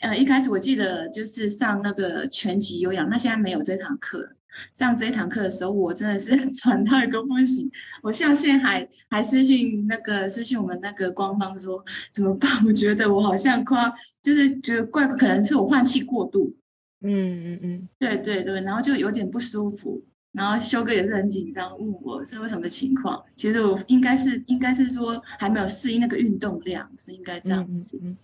[0.00, 4.28] 呃，一开始我记得就是上那个拳击有氧，那现在没有这堂课。
[4.72, 7.70] 上这堂课的时候，我真的是 喘到一个不行。
[8.02, 12.64] 我像现在还还私信那个私信我们那个官方说怎么办？
[12.64, 16.56] 我觉得我好像夸就是觉得怪，可能是我换气过度。
[17.02, 20.02] 嗯嗯嗯，对对对，然后就有点不舒服。
[20.32, 23.22] 然后修哥也是很紧张，问我是为什么情况。
[23.34, 27.98] 其实我应该是应该是说还没有适应那个运动量，是应该这样子。
[28.02, 28.16] 嗯嗯、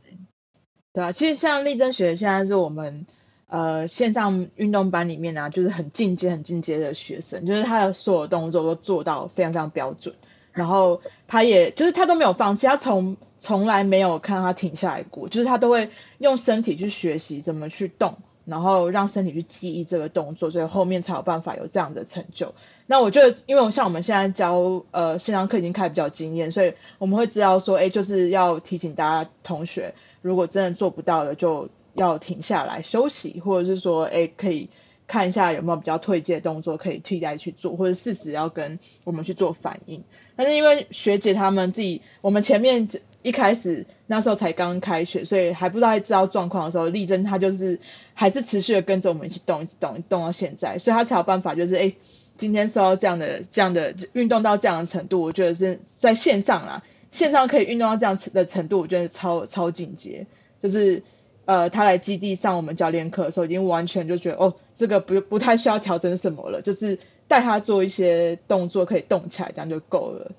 [0.95, 3.05] 对啊，其实像丽珍学现在是我们
[3.49, 10.15] 呃线上运动班里面啊，就是很进阶很进阶的学生，就是他的所有动作都做到非常非常标准。
[10.53, 18.17] 然后他也就是他都没有放弃，他从从来没有看他停下来过，就是他都会用身体去学习怎么去动。
[18.47, 22.55] 然后让身体去记忆这个动作，所以后面才有办法有这样的成就。
[22.87, 34.69] 那我就，因为像我们现在教呃线上课已经开比较经验，所以我们会知道说，哎，就是要提醒大家同学，如果真的做不到了，就要停下来休息，或者是说，哎，可以
[35.07, 40.05] 看一下有没有比较退阶的动作可以替代去做，或者适时要跟我们去做反应。
[40.37, 42.89] 但是因为学姐他们自己，我们前面
[43.23, 47.81] 一开始那时候才刚开学，所以还不知道知道状况的时候，丽珍她就是
[48.13, 51.95] 还是持续的跟着我们一起动，一直动，动到现在，所以她才有办法，就是哎，
[52.37, 60.27] 今天受到这样的这样的运动到这样的程度，我觉得是在线上啦，线上可以运动到这样的程度，我觉得超超进阶，
[60.63, 61.03] 就是
[61.45, 66.99] 呃，他来基地上我们教练课的时候，已经完全就觉得哦，这个不不太需要调整什么了，就是。
[67.27, 70.33] 带他做一些动作，可以动起来，这样就够了。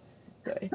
[0.44, 0.70] 对，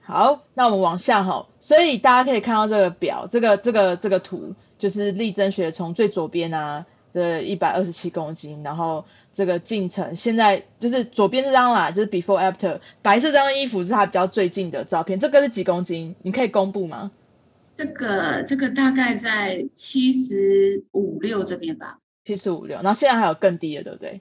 [0.00, 1.48] 好，那我们往下哈。
[1.58, 9.06] 所以大家可以看到这个表，这个这个这个图，就是力争学从最左边啊的一百二十七公斤，然后
[9.38, 15.20] 这个进程，现在就是左边这张啦，就是 before after，白色这张衣服是他比较最近的照片。
[15.20, 16.16] 这个是几公斤？
[16.22, 17.12] 你可以公布吗？
[17.76, 22.00] 这个这个大概在七十五六这边吧。
[22.24, 24.20] 七十五六，然后现在还有更低的，对不对？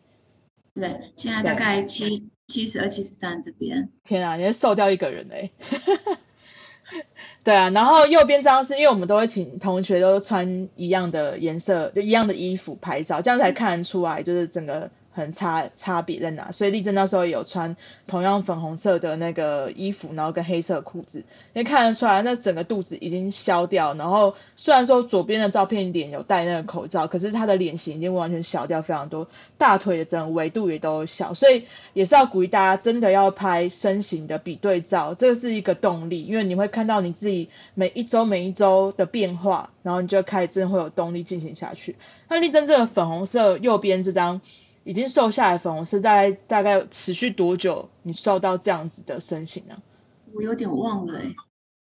[0.75, 3.89] 对，现在大概七七十二、七十三这边。
[4.03, 5.49] 天啊，你会瘦掉一个人哎！
[7.43, 14.91] 对啊，然后右边这张是因为我们都会请同学都穿一样的颜色，就一样的衣服拍照，这样才看得出来，就是整个。
[15.17, 16.51] 很差差别在哪？
[16.51, 17.75] 所以丽珍那时候也有穿
[18.05, 21.19] 同样粉红色的那个衣服，然后跟黑色裤子，
[21.53, 23.95] 因为看得出来那整个肚子已经消掉。
[23.95, 29.27] 然后虽然说左边的照片脸有戴那个口罩，可是他的脸型已经完全小掉非常多，
[29.57, 31.33] 大腿的整个围度也都小。
[31.33, 41.95] 所以也是要鼓励大家真的要拍身形的比对照，这个是一个动力，因为你会看到你自己每一周每一周的变化，然后你就开始真的会有动力进行下去。
[42.29, 44.41] 那丽珍这个粉红色右边这张。
[44.87, 47.89] 已经瘦下来粉红色，大概大概持续多久？
[48.03, 49.83] 你瘦到这样子的身形呢？
[50.31, 51.35] 我有点忘了哎，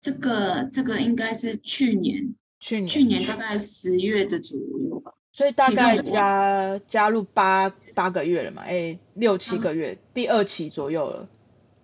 [0.01, 5.15] 这个这个应该是去年，去年去年大概十月的左右吧。
[5.33, 8.63] 所以大概加加入八八个月了嘛？
[8.63, 11.29] 哎，六七个月，啊、第二期左右了。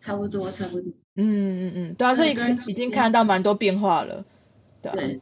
[0.01, 0.93] 差不多，差不多。
[1.17, 2.37] 嗯嗯嗯，对啊，所以
[2.69, 4.25] 已经看到蛮多变化了。
[4.81, 5.21] 对，对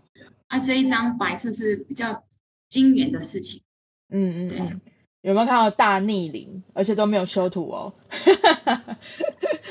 [0.48, 2.22] 啊，这一张白色是比较
[2.68, 3.62] 今年的事情。
[4.11, 4.80] 嗯嗯嗯。
[5.27, 7.93] 有没有看到大逆鳞，而且都没有修图哦？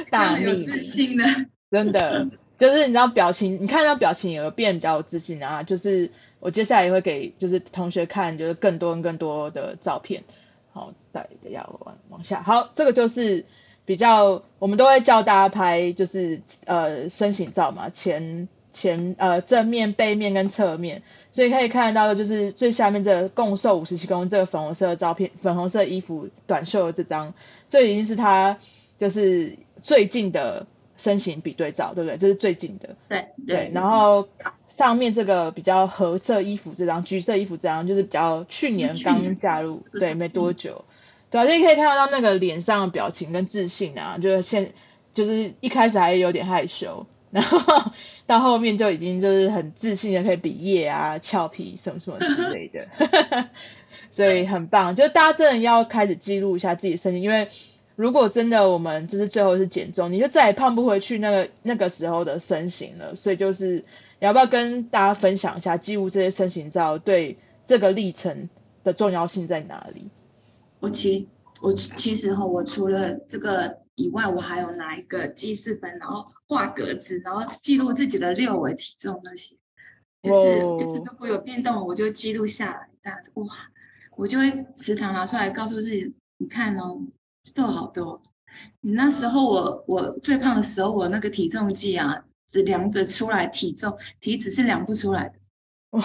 [0.10, 2.28] 大逆龄，真的
[2.60, 5.64] 就是你知道表情，你看到表情有变比较有自信啊。
[5.64, 10.26] 就是我接下来也会给就是同学看，就是更多更多的照片。
[10.74, 12.42] 好，再要往往下。
[12.42, 13.46] 好，这个就是
[13.86, 21.02] 比较我们都会教大家拍，就是呃身形照嘛，前前呃正面、背面跟侧面，
[21.36, 27.34] 所以可以看得到的就是最下面这个共瘦五十七公斤这个粉红色的照片，粉红色衣服短袖的这张，
[27.68, 28.58] 这已经是他
[28.98, 32.18] 就是最近的身形比对照，对不对？
[32.18, 32.96] 这是最近的。
[33.10, 33.72] 对对，对。
[33.74, 34.30] 然后
[34.70, 40.86] 上面这个比较褐色衣服这张，橘色衣服这张就是比较去年刚加入，对，没多久。
[41.32, 44.72] 对啊，所以可以看得到那个脸上的表情跟自信啊，就是现
[45.14, 47.92] 就是一开始还有点害羞，然后
[48.26, 53.50] 到后面就已经就是很自信的可以比耶啊、俏皮什么什么之类的，
[54.10, 54.96] 所以很棒。
[54.96, 57.50] 就大家真的要开始记录一下自己的身体，因为
[57.98, 63.18] 如果真的我们就是最后是减重，你就再也胖不回去那个那个时候的身形了。
[63.18, 63.84] 所以就是
[64.20, 68.48] 你要不要跟大家分享一下记录这些身形照对这个历程
[68.86, 70.08] 的重要性在哪里？
[70.80, 71.28] 我其
[71.60, 79.56] 我其实哈，我除了这个以外，我还有拿一个记事本，然后画格子，然后记录自己的六围体重那些，
[80.22, 83.48] 就是就是如果有变动，我就记录下来，这样子哇，
[84.18, 87.00] 我就会时常拿出来告诉自己，你看哦，
[87.44, 88.22] 瘦好多。
[88.82, 95.36] 你那时候我我最胖的时候，我那个体重计啊，只量得出来体重，体脂是量不出来的。
[95.92, 96.04] 哇，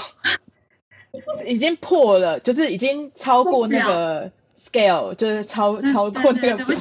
[1.46, 4.32] 已经破了，就是已经超过那个。
[4.60, 6.74] scale 就是超超过那个，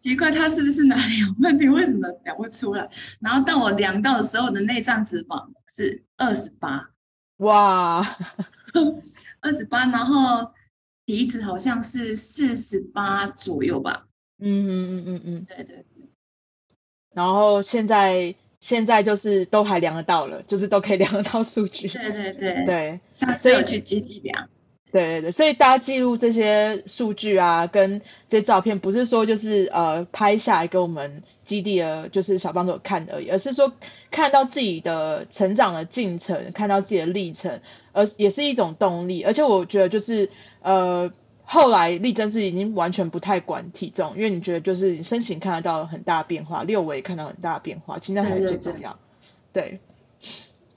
[0.00, 1.68] 奇怪，他是不是哪里有问题？
[1.68, 2.88] 为什么量不出来？
[3.20, 6.88] 然后当我量到的时候，我的内脏脂肪是二十八，
[7.36, 8.00] 哇，
[9.40, 10.52] 二十八，然后
[11.04, 14.06] 体脂好像是四十八左右吧。
[14.38, 15.84] 嗯嗯嗯嗯嗯，对对。
[17.12, 21.88] 然后现在现在就是都还量得到了，就是都可以量得到数据。
[21.88, 24.48] 对对对对，下次要去基地量。
[24.92, 33.72] 对对对，所以大家记录这些数据啊，跟这些照片，不是说就是呃拍下来给我们基地的，就是小帮手看而已，而是说
[34.10, 37.60] 看到自己的成长的进程，看到自己的历程，
[37.92, 39.22] 而也是一种动力。
[39.22, 40.30] 而且我觉得就是
[40.62, 41.12] 呃
[41.44, 48.98] 后来丽珍是已经完全不太管体重，因为你觉得就是你身形看得到很大变化，六围看到很大变化，其实那才是最重要。
[49.52, 49.80] 对。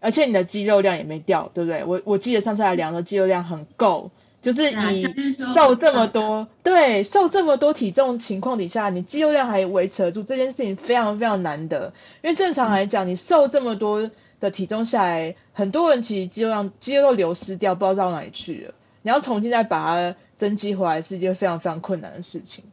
[0.04, 1.86] 而且你的肌肉量也没掉，对不对？
[1.86, 4.12] 我我记得上次来量的肌肉量很够，
[4.42, 11.94] 就是你瘦这么多，对，瘦这么多体重情况底下，你肌肉量还维持得住，这件事情非常非常难得。
[12.22, 14.12] 因为正常来讲，你瘦这么多
[14.42, 18.74] 的体重下来，很多人其实肌肉量肌肉流失掉，不知道到哪里去了。
[19.04, 22.66] 你要重新再把它增肌回来，是一件非常非常困难的事情。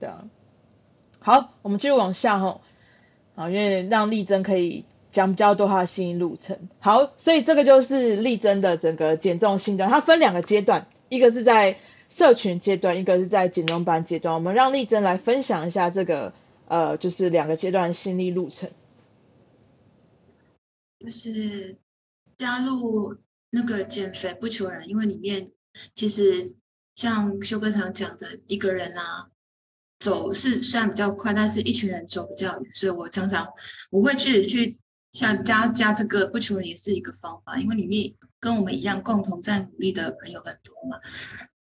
[0.00, 0.24] 对啊，
[1.20, 2.60] 好，我们继续往下吼，
[3.36, 4.84] 好，因为让丽珍可以。
[5.16, 9.86] 讲比较多他的心路程，好，所以这个就是丽珍的整个减重心得。
[9.86, 11.78] 它分两个阶段，一个是在
[12.10, 14.34] 社群阶段，一个是在减重班阶段。
[14.34, 16.34] 我们让丽珍来分享一下这个
[16.68, 18.68] 呃，就是两个阶段心理路程。
[20.98, 21.78] 就是
[22.36, 23.16] 加入
[23.48, 25.48] 那个减肥不求人，因为里面
[25.94, 26.56] 其实
[26.94, 29.30] 像修哥常讲的，一个人啊。
[29.98, 33.48] 走是虽然比较快，但是一群人走比较远，所以我常常
[33.90, 34.76] 我会去去。
[35.16, 41.00] 像加加这个不求人也是一个方法，因为里面跟我们一样共同在努力的朋友很多嘛，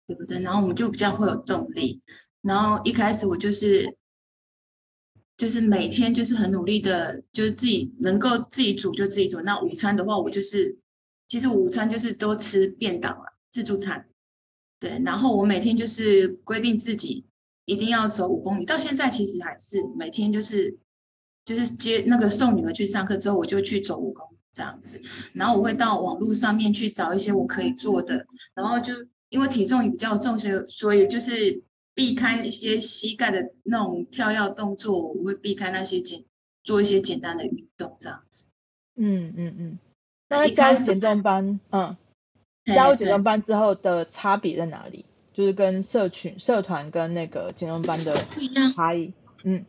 [0.06, 0.40] 对不对？
[0.42, 2.00] 然后我们就比较会有动力。
[2.44, 3.98] 然后一开始我就是
[5.36, 9.42] 就是每天就是很努力的，就是自己能够自己煮就自己煮。
[9.42, 10.78] 那午餐的话，我就是
[11.28, 14.08] 其实午餐就是都吃便当了，自助餐。
[14.80, 17.26] 对，然后我每天就是规定自己
[17.66, 20.78] 一定要走五公里，到现在其实还是每天就是。
[21.50, 25.02] 就是接那个送女儿去上课之后，我就去走五公里这样子，
[25.34, 28.94] 然后我会到网络上面去找一些我可以做的，然后就
[29.30, 31.64] 因为体重也比较重，所以所以就是
[31.96, 36.24] 避开一些膝盖的那种跳跃动作，我会避开那些简
[36.64, 38.50] 做一些简单的运动这样子。
[38.96, 39.80] 嗯嗯嗯。
[40.30, 41.98] 那加入减重班，嗯，
[42.64, 45.04] 加入减重班之后的差别在哪里？
[45.34, 48.16] 就是跟社群社团跟那个减重班的
[48.76, 49.66] 差异，嗯。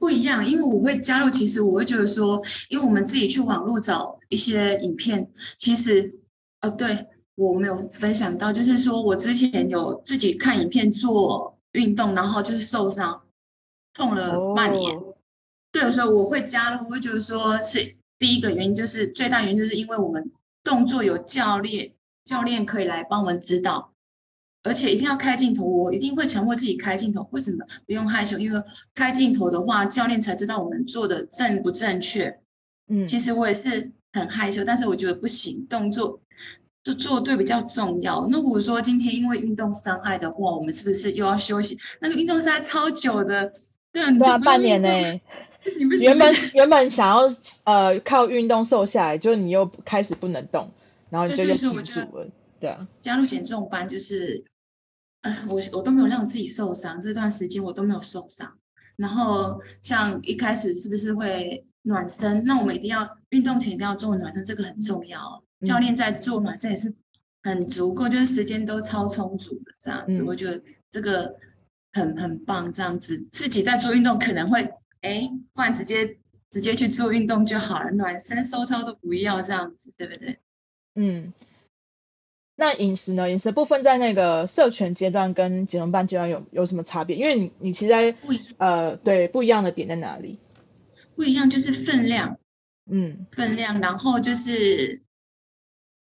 [0.00, 1.28] 不一样，因为我会加入。
[1.28, 6.12] 其实我会觉得说，因为我们自己去网络找一些影片，其实，
[6.60, 13.22] 呃，对，我没有分享到，就是说我之前有自己看影片做运动，然后就是受伤，
[13.92, 14.96] 痛了半年。
[14.96, 15.14] Oh.
[15.70, 20.32] 对，有时候我会加入，我会觉得说是第一个原因，就是最大原因就是因为我们
[20.64, 21.92] 动作有教练，
[22.24, 23.89] 教练可以来帮我们指导。
[24.62, 27.26] 而且一定要开镜头，我一定会强迫自己开镜头。
[27.30, 27.64] 为什么？
[27.86, 28.62] 不用害羞，因为
[28.94, 32.38] 开镜头的话，教练才知道我们做的正不正确。
[32.88, 36.20] 嗯，其实我也是很害羞，但是我觉得不行，动作
[36.84, 38.26] 就做对比较重要。
[38.28, 41.78] 那如果说今天因为运动伤害的话，我们是不是又要休息？
[42.00, 43.50] 那个运动伤害超久的，
[43.92, 44.88] 对，对啊，半年呢。
[45.62, 47.30] 不行不行，原本原本想要
[47.64, 50.70] 呃靠运动瘦下来，就你又开始不能动，
[51.10, 52.26] 然后你就又停住了。
[52.60, 54.44] 对啊，加入减重班就是，
[55.22, 58.58] 呃，我我都没有让自己受伤，这段时间我都没有受伤。
[58.96, 62.44] 然后像一开始是不是会暖身？
[62.44, 65.42] 那我们一定要运动前一定要做暖身，这个很重要。
[65.66, 66.94] 教练在做暖身也是
[67.42, 70.20] 很足够，就是时间都超充足的这样子。
[70.20, 71.34] 嗯、我觉得这个
[71.92, 74.62] 很很棒，这样子自己在做运动可能会
[75.00, 76.18] 哎，不然直接
[76.50, 80.38] 直接去做运动就好了，暖身收操都不要这样子，对不对？
[80.96, 81.32] 嗯。
[82.60, 83.30] 那饮食呢？
[83.30, 87.16] 饮食部分在那个摄全阶段跟减重班阶段有有什么差别？
[87.16, 88.14] 因为你你其实在
[88.58, 90.38] 呃对不一样的点在哪里？
[91.14, 92.38] 不一样就是分量，
[92.90, 95.00] 嗯，分量，然后就是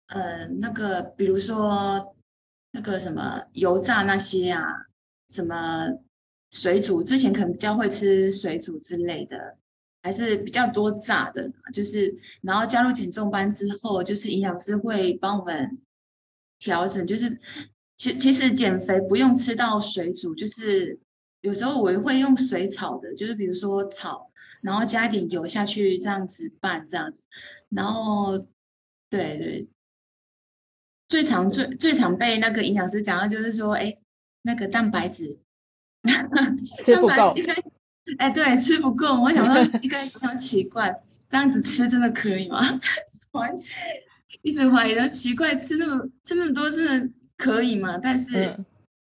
[0.06, 2.14] 呃那个比如说
[2.72, 4.62] 那个什么油炸那些啊，
[5.28, 5.86] 什么
[6.52, 9.58] 水煮，之前可能比较会吃水煮之类的，
[10.02, 15.78] 还是比较多炸的，就是然后加入减重班之后，就是营养师会帮我们。
[16.58, 17.38] 调整就是，
[17.96, 20.98] 其其实减肥不用吃到水煮，就是
[21.40, 24.30] 有时候我会用水炒的，就是比如说炒，
[24.62, 27.22] 然后加一点油下去这样子拌这样子，
[27.68, 28.38] 然后
[29.08, 29.68] 对对，
[31.08, 33.96] 最常最最常被那个营养师讲到就是说，哎，
[34.42, 35.40] 那个蛋白质
[36.84, 37.34] 吃不够，
[38.18, 42.60] 哎对，吃不够，我想说应该非常奇怪，这样子吃真的可以吗？
[44.42, 47.98] 一直怀疑的奇怪，吃那么吃那么多真的可以吗？
[47.98, 48.36] 但是，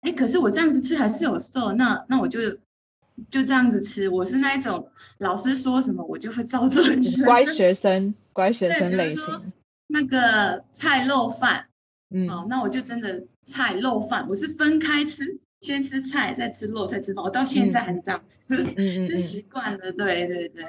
[0.00, 2.40] 哎、嗯，可是我这样子吃还是有瘦，那那我就
[3.30, 4.08] 就这样子吃。
[4.08, 6.82] 我是那一种老师说什么我就会照做，
[7.24, 9.52] 乖 学生，乖学生类型。
[9.88, 11.66] 那个菜肉饭，
[12.14, 17.24] 嗯，好，那我就真的菜肉饭，我是分开吃，先吃菜，再吃肉，再吃饭。
[17.24, 19.92] 我到现在还是这样，嗯 嗯，就习惯了。
[19.92, 20.64] 对对对，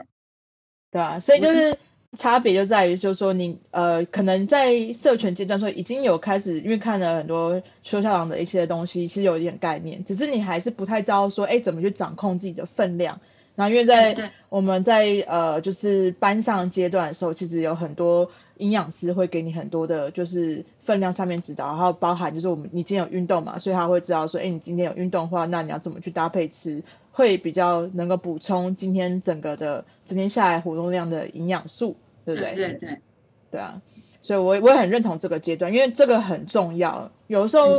[0.91, 1.77] 对啊，所以就是。
[2.17, 13.21] 差别就在于，就是说你呃，可能在社群阶段说已经有开始，因为看了很多邱校长的一些东西，其实有一点概念，只是你还是不太知道说，哎，怎么去掌控自己的分量。
[13.55, 26.83] 然后因为在我们在呃，就是班上阶段的时候，其实有很多营养师会给你很多的，就是分量上面指导，然后包含就是我们你今天有运动嘛，所以他会知道说，哎，你今天有运动的话，那你要怎么去搭配吃。
[27.11, 32.55] 会比较能够补充今天整个的今天下来活动量的营养素，对不对？
[32.55, 32.99] 对
[33.51, 33.81] 对啊，
[34.21, 37.11] 所以我我也很认同这个阶段，因为这个很重要。
[37.27, 37.75] 有时候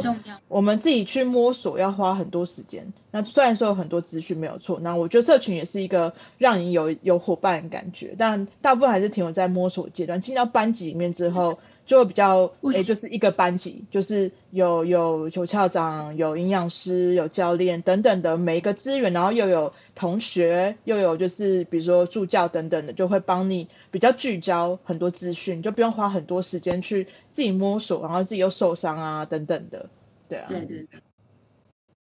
[0.49, 2.93] 我们自己去摸索要花很多时间。
[3.11, 10.21] 那虽然说有很多资讯没有错，那我觉得社群也是一个让你有有伙伴的感觉，但大部分还是停留在摸索阶段。
[10.21, 11.59] 进到班级里面之后。
[11.93, 29.91] 就比较诶，就是一个班级，就是有有有校长、有营养师、有教练等等的每一个资源，然后又有同学，又有就是比如说助教等等的，就会帮你比较聚焦很多资讯，就不用花很多时间去自己摸索，然后自己又受伤啊等等的，
[30.31, 30.47] 对啊。
[30.49, 31.01] 对对对。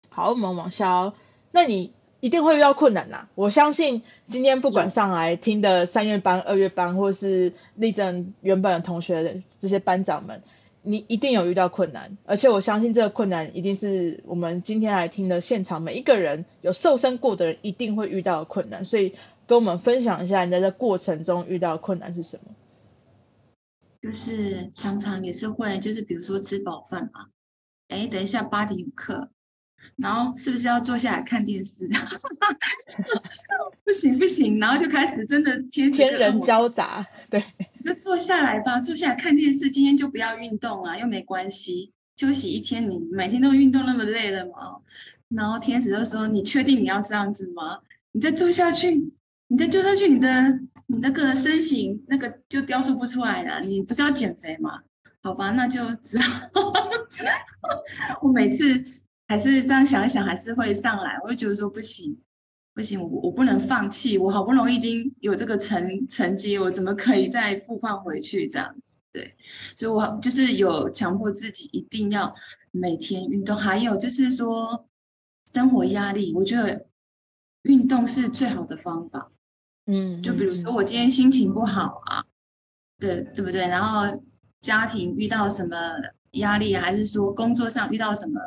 [0.09, 1.15] 好，我们往下哦。
[1.49, 1.93] 那你。
[2.24, 3.28] 一定会遇到困难呐！
[3.36, 10.41] 我相信今天不管上来听的三月班、二月班，或是立正原本的同学的这些班长们，
[10.84, 19.15] 你一定有遇到困难，而且我相信这个困难一定是我们今天来听的现场每一个人有瘦身过的人一定会遇到的困难，所以
[19.45, 22.55] 跟我们分享一下你在这过程中遇到的困难是什么？
[24.01, 27.26] 就是常常也是会，就是比如说吃饱饭嘛，
[27.89, 29.30] 哎，等一下八点有课。
[29.97, 31.88] 然后是不是要坐下来看电视？
[33.86, 37.43] 不行不行，然后就开始真的天天人交杂，对，
[37.81, 39.69] 就坐下来吧，坐下来看电视。
[39.69, 42.89] 今天就不要运动啊，又没关系，休息一天。
[42.89, 44.77] 你每天都运动那么累了嘛？
[45.29, 47.79] 然后天使就说：“你确定你要这样子吗？
[48.11, 49.11] 你再坐下去，
[49.47, 53.59] 你再坐下去，你的你那个身形那个就雕塑不出来了。
[53.61, 54.81] 你不是要减肥吗？
[55.21, 56.41] 好吧，那就只好
[58.21, 58.84] 我每次。”
[59.28, 61.17] 还是这样想一想，还是会上来。
[61.24, 62.17] 我就觉得说不行，
[62.74, 64.17] 不行，我我不能放弃。
[64.17, 68.99] 我好不容易已经有这个成成绩，我怎么可以再复胖回去这样子？
[69.11, 69.36] 对，
[69.76, 72.34] 所以我就是有强迫自己一定要
[72.71, 73.55] 每天运动。
[73.55, 74.88] 还有就是说，
[75.51, 76.88] 生活压力，我觉得
[77.63, 79.32] 运动是最好的方法。
[79.86, 82.26] 嗯，就比如说我今天心情不好啊，
[82.99, 83.67] 对对不对？
[83.67, 84.24] 然后
[84.61, 85.76] 家庭遇到什么
[86.32, 88.39] 压力，还是说工作上遇到什么？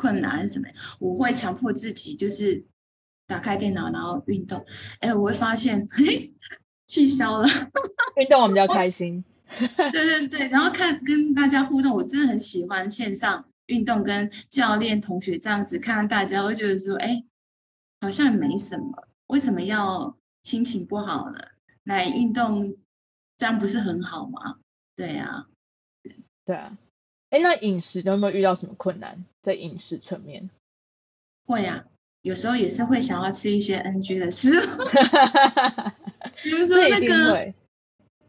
[0.00, 0.66] 困难什么？
[0.98, 2.64] 我会强迫自己，就是
[3.26, 4.64] 打开电脑，然后运动。
[5.00, 6.32] 哎，我会发现，嘿，
[6.86, 7.46] 气消了。
[8.16, 9.22] 运动我比较开心。
[9.76, 17.22] 对对对，然后看跟大家互动，我真的很喜欢线上运动，跟教练、同学这样子看大家，我会觉得说，哎，
[18.00, 21.38] 好像没什么，为什么要心情不好呢，
[21.84, 22.74] 来运动，
[23.36, 24.60] 这样不是很好吗？
[24.96, 25.46] 对啊，
[26.02, 26.78] 对对啊。
[27.30, 29.24] 哎，那饮食有没有遇到什么困难？
[29.42, 30.50] 在饮食层面？
[31.46, 31.84] 会啊，
[32.22, 34.62] 有时候也是会想要吃一些 NG 的食物，
[36.42, 37.54] 比如说那个，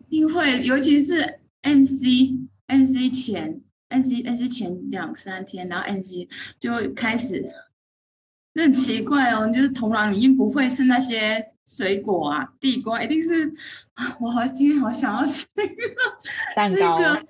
[0.07, 2.37] 一定会，尤其是 MC
[2.67, 6.27] MC 前 MC MC 前两三天，然后 MC
[6.59, 7.43] 就开始，
[8.53, 13.51] 那很奇怪哦，就是头脑里面不会是那些水果啊，地瓜，一定是
[14.19, 15.75] 我好今天好想要吃这个
[16.55, 16.97] 蛋糕。
[16.97, 17.27] 这个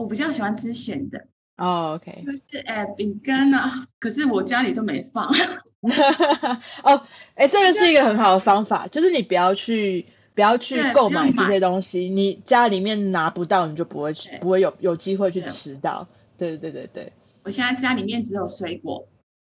[0.00, 1.26] 我比较喜欢吃咸的
[1.56, 5.28] 哦，OK，就是哎饼干啊，可是我家里都没放。
[6.82, 16.08] 哦，哎，这个是一个很好的方法，就是你不要去不要去购买这些东西，你家里面拿不到，你就不会去，不会有有机会去吃到。
[16.38, 17.12] 对对对对对，
[17.44, 19.06] 我现在家里面只有水果、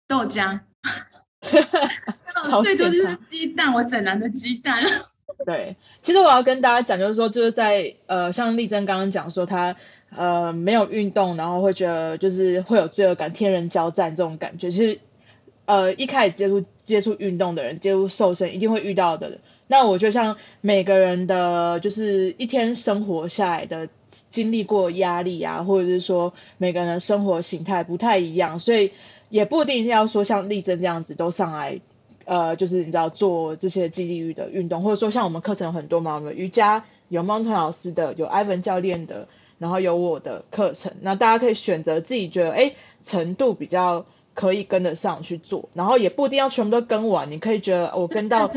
[0.08, 0.60] 豆浆，
[2.64, 4.84] 最多就是鸡蛋，我整篮的鸡蛋。
[5.46, 9.76] 对，其实我要跟大家讲，就是说，就是在呃，像丽珍刚刚讲说她。
[10.16, 14.70] 呃，没有运动，然后会觉得就是会有罪恶感、天人交战这种感觉。
[14.70, 15.00] 其实，
[15.66, 19.40] 呃，一开始接触接触运动的人，接触瘦身一定会遇到的。
[19.68, 28.92] 那我就像每个人的，就是一天生活下来的经历过压力啊，或者是说每个人的生活形态不太一样，所以
[29.30, 31.80] 也不一定要说像丽珍这样子都上来，
[32.26, 39.30] 呃，就是你知道做这些肌力的运动，或者说像我们课程有很多嘛，我们瑜伽有 Mountain 老师的，有 Ivan 教练的。
[39.62, 48.50] 然后有我的课程，那大家可以选择自己觉得哎程度比较可以跟得上去做，然后也不一定要全部都跟完，你可以觉得我跟到，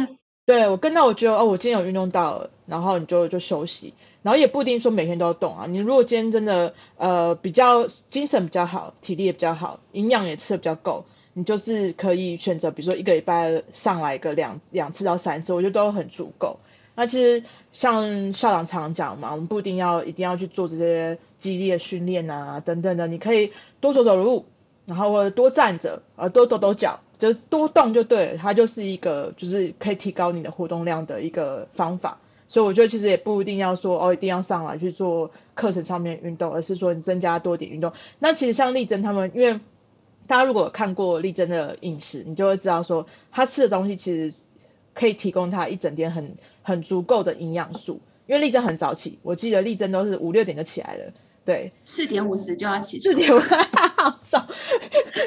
[0.47, 3.93] 对我跟到我觉得哦我今天有运动到了，然后你就就休息，
[4.23, 16.61] 然后也不一定说每天都要动啊，你如果今天真的呃比较精神比较好，体力也比较好，营养也吃的比较够，你就是可以选择比如说一个礼拜上来个两两次到三次，我觉得都很足够。
[16.97, 17.43] 那其实
[17.75, 24.47] 像校长常讲嘛，我们不一定要一定要去做这些激烈的训练啊，等等的，你可以多走走路，
[24.87, 32.21] 然后或者多站着，呃，多抖抖脚，就是多动就对了，它就是一个就是可以提高你的活动量的一个方法。
[32.47, 37.93] 所以我觉得其实也不一定要说哦，一定要上来去做课程上面运动，而是说你增加多点运动。
[38.21, 39.59] 那其实像丽珍他们，因为
[40.29, 44.33] 大家如果看过丽珍的饮食，你就会知道说她吃的东西其实
[44.95, 46.37] 可以提供她一整天很。
[46.65, 51.13] 很足够的营养素，因为丽珍很早起，我记得丽珍都是五六点就起来了，
[51.45, 53.55] 对，四点五十就要起床，四点五十
[53.97, 54.49] 好早，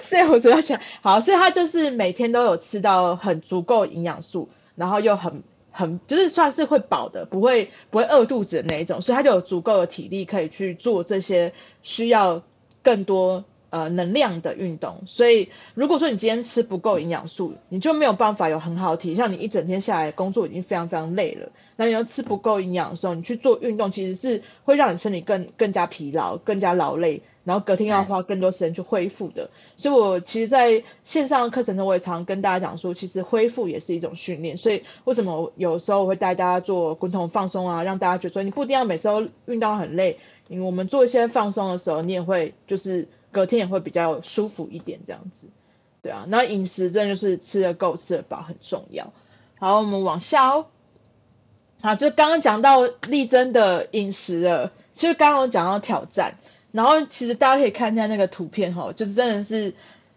[0.04, 12.42] 四点五十就要起来，好，所以他就是每天都有吃到很足够营养素，然后又很很就是算是会饱的，不会不会饿肚子的那一种，所以他就有足够的体力可以去做这些需要
[12.84, 13.46] 更多。
[13.78, 19.14] 呃，能量的运动，所以如果说你今天吃不够营养素，你就没有办法有很好的体。
[19.14, 29.52] 像你一整天下来工作已经非常非常累了，那你要吃不够营养的时候，你去做运动，其实是会让你身体更更加疲劳、更加劳累，然后隔天要花更多时间去恢复的。
[29.76, 34.58] 所以我其实在线上课程中，我也常跟大家讲说，其实恢复也是一种训练。
[34.58, 40.18] 所以为什么有时候我会带大家做滚筒放松啊，让大家觉得说你不一定要每次都运动很累，
[40.48, 43.08] 因为我们做一些放松的时候，你也会就是。
[43.38, 45.50] 隔天也会比较舒服一点，这样子，
[46.02, 46.26] 对啊。
[46.28, 49.14] 那饮食真的就是吃得够、吃得饱很重要。
[49.60, 50.66] 好，我们往下哦。
[51.80, 56.40] 好，就刚刚讲到丽珍的饮食了，其实刚刚我讲到挑战，
[56.72, 59.76] 然后其实大家可以看一下那个图片哈，就是真的是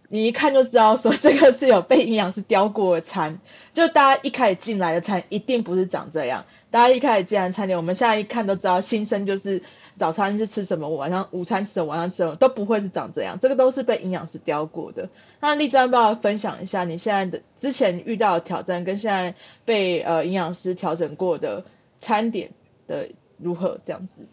[0.09, 3.39] 你一看就知道说这个是有被营养师雕过的餐，
[3.75, 6.47] 就大家一开始进来的餐一定不是长这样。
[6.71, 9.62] 大家一开始进来餐点，我们现在一看都知道，新生就是。
[10.01, 10.88] 早餐是吃什么？
[10.88, 11.88] 晚上午餐吃什么？
[11.88, 12.36] 晚上吃什么？
[12.36, 15.11] 都不会是长这样，这个都是被营养师雕过的。
[15.40, 19.34] 那丽珍要不要分享一下你现在的之前遇到的挑战，跟现在
[19.66, 21.66] 被呃营养师调整过的
[21.98, 22.53] 餐点
[22.86, 24.26] 的如何这样子？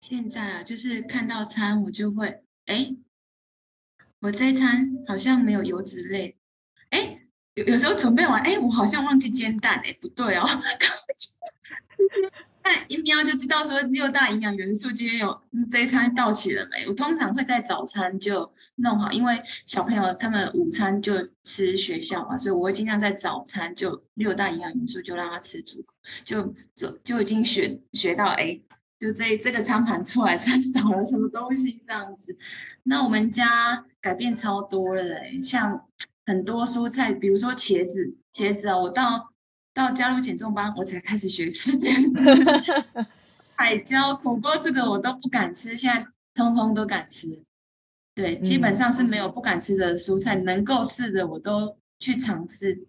[0.00, 2.94] 现在啊，就是看到餐我就会，哎，
[4.20, 6.36] 我这餐好像没有油脂类，
[6.90, 7.18] 哎，
[7.54, 10.46] 有有时候准备完，哎，我好像忘记煎蛋，哎，不对哦。
[12.68, 15.40] 那一瞄就知道说六大营养元素今天有
[15.70, 16.86] 这一餐到齐了没？
[16.86, 25.82] 我通常会在早餐就弄好，因为小朋友他们午餐就吃学校嘛，所以我会尽量在早餐就六大营养元素就让他吃足，
[26.22, 28.60] 就就就已经学学到哎，
[28.98, 32.36] 就这这个餐盘出来才少了什么东西这样子。
[32.82, 35.86] 那我们家改变超多了嘞，像
[36.26, 39.32] 很多蔬菜，比如说茄子，茄子啊，我到。
[39.78, 41.78] 到加入减重班，我才开始学吃。
[43.54, 46.04] 海椒、苦瓜这个我都不敢吃，现在
[46.34, 47.44] 通通都敢吃。
[48.12, 52.86] 对，基本上是没有不敢吃的蔬菜，能够试的我都去尝试。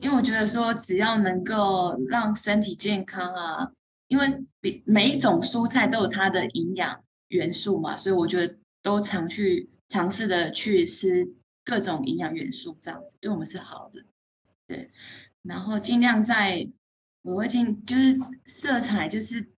[0.00, 3.70] 因为我觉得说只要能够让身体健康啊，
[4.08, 11.28] 因为比每一种蔬菜都有它的营养元素嘛，所以我觉得都常去尝试的去吃
[11.64, 14.02] 各种营养元素，这样子对我们是好的。
[14.68, 14.90] 对，
[15.42, 16.68] 然后尽量在
[17.22, 19.48] 我会尽就是色彩就是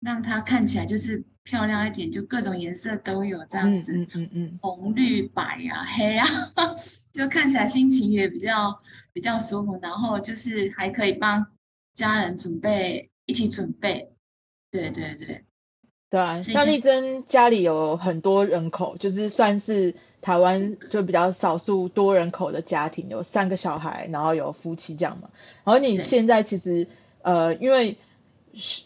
[0.00, 1.24] 让它看起来就是。
[1.48, 6.22] 漂亮一点，就各种颜色都有这样子，嗯嗯嗯，嗯红绿白呀、啊、黑呀、
[6.56, 6.74] 啊，
[7.10, 8.78] 就看起来心情也比较
[9.14, 9.78] 比较舒服。
[9.80, 11.46] 然后就是还可以帮
[11.94, 14.12] 家人准备，一起准备。
[14.70, 15.46] 对对对，
[16.10, 25.30] 对啊，像丽珍家里有很多人口，就是算是台湾就比较少数多人口的家庭，有三个小孩，然后有夫妻这样嘛。
[25.64, 26.86] 然后你现在其实
[27.22, 27.96] 呃，因为。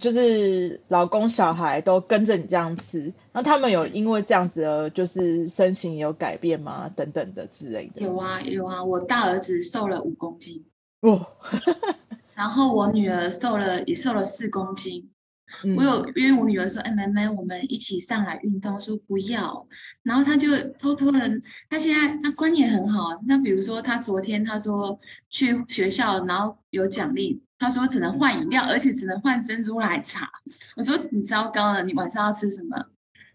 [0.01, 6.91] 就是老公小孩都跟着你这样吃，那他们有因为这样子而就是身形有改变吗？
[6.95, 8.03] 等等的之类的。
[8.03, 10.66] 有啊有啊，我大儿子瘦了五公斤，
[11.01, 11.26] 哦，
[12.35, 15.09] 然后我女儿瘦了也瘦了四公斤。
[15.76, 19.66] 我有因为我女儿说：“哎，妹妹，我们一起上来运动。”说不要，
[20.03, 21.30] 然后她就偷偷的，
[21.68, 23.20] 她现在她观念很好。
[23.26, 24.98] 那比如说她昨天她说
[25.28, 27.42] 去学校，然后有奖励。
[27.59, 30.28] 她说只能换饮料，而且只能换珍珠奶茶。
[30.76, 32.86] 我说你糟糕了，你晚上要吃什么？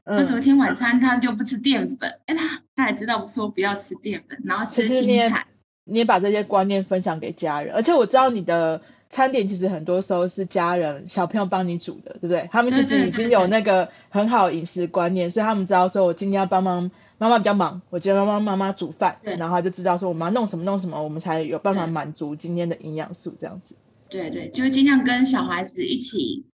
[0.10, 5.46] 那、嗯、昨天晚餐他就不吃淀粉，哎，他他还知道说不要吃淀粉，然后吃青菜。
[5.84, 12.50] 你也把这些观念分享给家人，而且我知道你的餐点其实很多时候是家人小朋友帮你煮的，对不对？
[12.52, 23.76] 他们其实已经有那个很好饮食观念，所以他们知道说我今天要帮忙妈妈比较忙，我今天要帮妈妈煮饭，然后他就知道说我们要弄什么弄什么，我们才有办法满足今天的营养素这样子。
[24.10, 26.46] 对对，就是尽量跟小孩子一起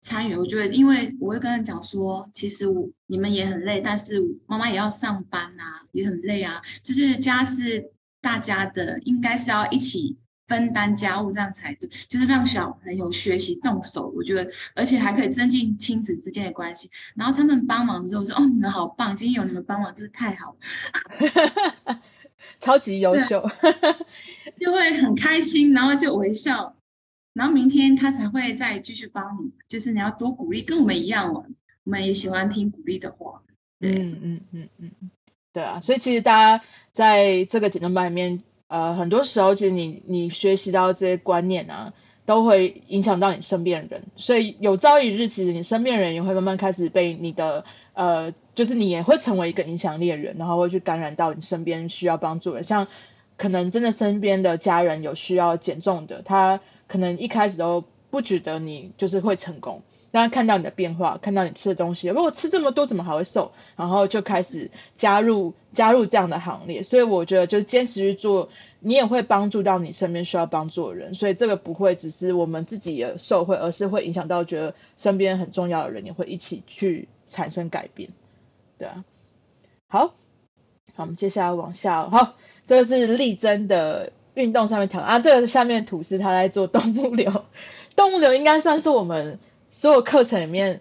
[0.00, 0.36] 参与。
[0.36, 6.62] 我觉得，因为我会跟他讲说，其实我你们也很累，但是妈妈也要上班啊，也很累啊。
[6.82, 10.16] 就是家是大家的，应该是要一起
[10.46, 11.88] 分担家务，这样才对。
[12.08, 16.90] 就是让小朋友学习动手，我觉得，而且还可以增进亲子之间的关系。
[17.14, 20.56] 然后他们帮忙之后说：“哦，你们好棒，今天有你们帮忙，真是太好
[21.86, 22.00] 了，
[22.60, 23.48] 超级优秀。”
[24.58, 26.74] 就会很开心，然后就微笑。
[27.34, 31.44] 然后明天他才会再继续帮你，就是你要多鼓励，跟我们一样哦，
[31.84, 33.42] 我们也喜欢听鼓励的话。
[33.78, 35.10] 对，嗯嗯嗯嗯，
[35.52, 41.92] 对啊，所以其实大家在这个减重班里面，呃，很多时候其实你你学习到这些观念啊，
[42.24, 47.64] 都会影响到你身边的人，所以有朝一日，其实你身边人也会慢慢开始被你的
[47.94, 52.86] 呃，就是你也会成为一个影响力的人，然后会去感染到你身边需要帮助的，像
[53.36, 56.60] 可能真的身边的家人有需要减重的，他。
[56.88, 63.52] 可能一开始都不觉得你就是会成功，让他看到你的变化，看到你吃的东西，如果吃这么多怎么还会瘦？
[63.76, 66.82] 然后就开始加入加入这样的行列。
[66.82, 68.48] 所以我觉得就是坚持去做，
[68.80, 71.14] 你也会帮助到你身边需要帮助的人。
[71.14, 78.10] 所以这个不会只是我们自己的受惠，而是会影响到觉得身边很重要的人也会一起去产生改变。
[78.78, 79.04] 对啊，
[79.88, 80.14] 好，
[80.94, 82.34] 好，我们接下来往下，好，
[82.66, 84.12] 这个是力争的。
[84.36, 87.46] 运动上面调啊，这个下面吐司他在做动物流，
[87.96, 89.38] 动物流应该算是我们
[89.70, 90.80] 所有课程里面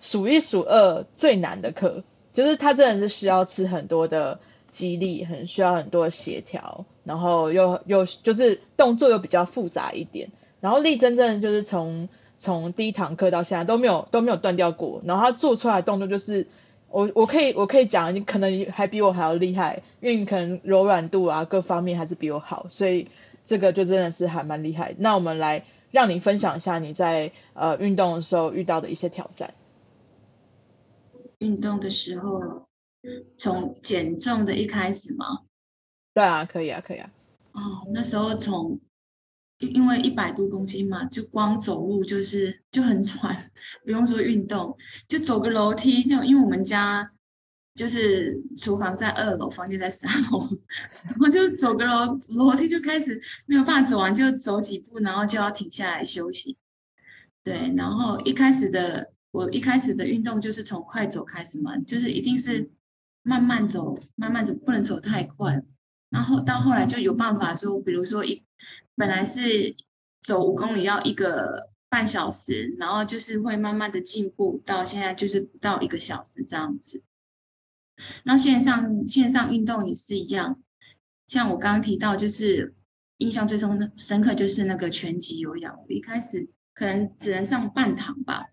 [0.00, 10.30] 数一数二最难的课，就是他真的是需要吃很多的肌力，很需要很多的协调，然后又又就是动作又比较复杂一点，
[10.60, 12.08] 然后丽珍真正就是从
[12.38, 16.46] 从第一堂课到现在都没有都没有断掉过，然后他做出来的动作就是。
[16.88, 23.08] 我我可以我可以讲，你可能还比我还要厉害，因为你可能柔软度啊各方面还是比我好，所以
[23.44, 24.94] 这个就真的是还蛮厉害。
[24.96, 25.64] 那我们来
[25.96, 29.54] 让你分享一下你在呃运动的时候遇到的一些挑战。
[31.38, 32.68] 运动的时候，
[33.38, 35.24] 从减重的一开始吗？
[36.12, 37.10] 对啊，可以啊，可以啊。
[37.52, 38.78] 哦，那时候从。
[39.58, 43.34] 因为一百多公斤嘛，就光走路就是就很喘，
[43.86, 44.76] 不用说运动，
[45.08, 46.02] 就走个楼梯。
[46.02, 47.10] 就因为我们家
[47.76, 50.40] 就是厨房在二楼，房间在三楼，
[51.04, 56.56] 然后就走个楼楼梯就开始没有办法走完，就走几步，然后就要停下来休息。
[57.44, 62.68] 对，然后一开始的我一开始的运动就是从快走开始嘛，就是一定是
[63.22, 65.62] 慢慢走，慢慢走，不能走太快。
[66.08, 68.42] 然后到后来就有办法说，比如说一。
[68.94, 69.76] 本来是
[70.18, 77.02] 走五公里要一个半小时，然后就是会慢慢的进步，到现在就是不到一个小时这样子。
[78.24, 80.60] 那线上线上运动也是一样，
[81.26, 82.74] 像我刚刚提到，就是
[83.18, 88.46] 印象最深的深刻就是那个拳击有氧，我一开始可能只能上半堂吧，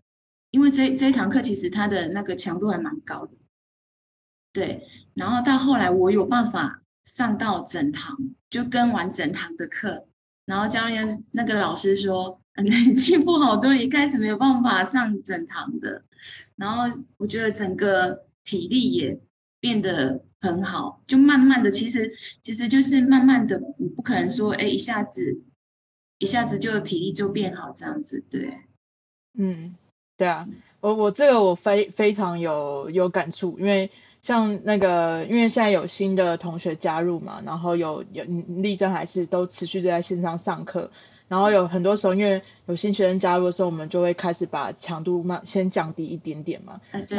[0.51, 3.33] 因为这这一堂课其实它的那个强度还蛮高的。
[4.51, 6.79] 对，然后到后来我有办法。
[7.03, 8.17] 上到整堂，
[8.49, 10.07] 就跟完整堂的课，
[10.45, 16.05] 然后教练那个老师说，嗯，你进步好多，一开始没有办法上整堂的，
[16.55, 19.19] 然后我觉得整个体力也
[19.63, 22.11] 变得很好，就慢慢的，其实
[22.41, 25.41] 其实就是慢慢的，你不可能说，哎，一下子
[26.19, 28.59] 一下子就体力就变好这样子，对，
[29.39, 29.73] 嗯，
[30.17, 30.49] 对啊，
[30.81, 33.89] 我我这个我非非常有有感触，因为。
[34.23, 40.91] 像那个，因为现在有新的同学加入嘛，然后有有力争还是都持续在线上上课，
[41.33, 46.79] 然后有很多时候，因为有新学生加入的时候，我们就会开始把强度慢先降低一点点嘛。
[46.91, 47.17] 对。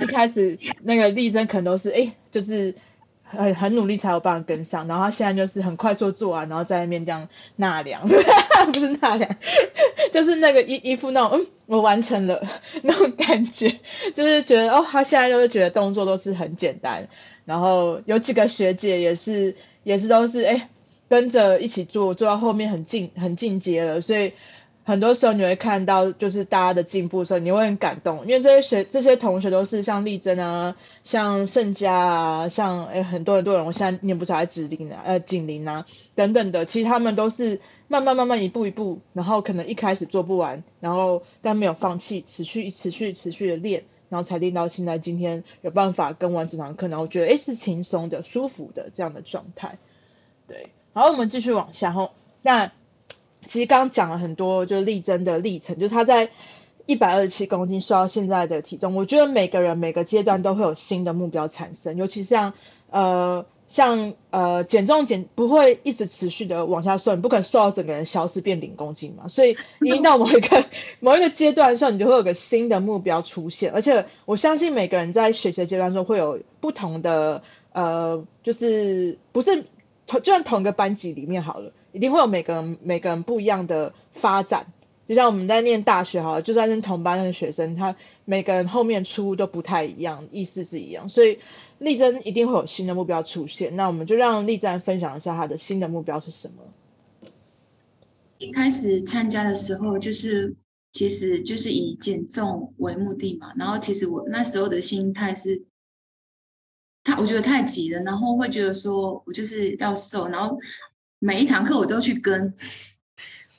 [0.00, 2.76] 一开始那个力珍可能都是哎，就是。
[3.34, 9.36] 很很努力才有办法跟上，然后他现在就是很快速做完，然后在那边这样纳凉， 不是纳凉，
[10.12, 12.46] 就是那个一一副那种嗯，我完成了
[12.82, 13.80] 那种感觉，
[14.14, 17.08] 就是觉得哦，他现在就是觉得动作都是很简单，
[17.46, 20.68] 然后有几个学姐也是也是都是哎
[21.12, 24.32] 跟着一起做，做到后面很进很进阶了，所以。
[24.84, 35.86] 很多时候你会看到，就是大家的进步的时候，你会很感动，因为这些学这些同学都是像丽珍啊，像盛佳啊，像诶很多很多人，我现在念不出来，指令啊，呃景琳啊
[36.16, 49.78] 等等的，其实他们都是慢慢慢慢一步一步，然后可能一开始做不完，然后但没有放弃，持续持续持续的练，然后才练到现在今天有办法跟完整堂课，然后觉得诶是轻松的、舒服的这样的状态。
[50.46, 52.10] 对，好，我们继续往下吼，
[52.42, 52.72] 那。
[53.44, 56.30] 其实刚讲了很多，就是丽珍的历程，就是他在
[56.86, 58.94] 一百二十七公斤瘦到现在的体重。
[58.94, 62.52] 我觉得每个人每个阶段都会有新的目标产生，尤其像
[62.88, 69.26] 呃像呃减重减不会一直持续的往下瘦，你不可能瘦到整个人消失变零公斤嘛。
[69.26, 70.64] 所以一到某一个
[71.00, 73.72] 某一个阶段的时候，你就会有个新的目标出现。
[73.72, 79.64] 而且我相信每个人在学习的阶段中会有不同的呃，就是不是
[80.20, 81.72] 就像同一个班级里面好了。
[81.92, 84.66] 一定会有每个人每个人不一样的发展，
[85.06, 91.38] 就像我们在念大学哈，就算是同班的学生，他每个人后面出都不太一样，意思是一样，所以
[91.78, 93.76] 丽珍一定会有新的目标出现。
[93.76, 96.54] 那我们就让丽珍分享一下她的新的目标是什么。
[98.38, 100.54] 一开始参加的时候，就是
[100.92, 105.62] 其实就是以减重为目的嘛，然后其实我那时候的心态是，
[107.04, 110.58] 他我觉得太急了，然后会觉得说我就是要瘦，然后。
[111.24, 112.52] 每一堂课我都去跟，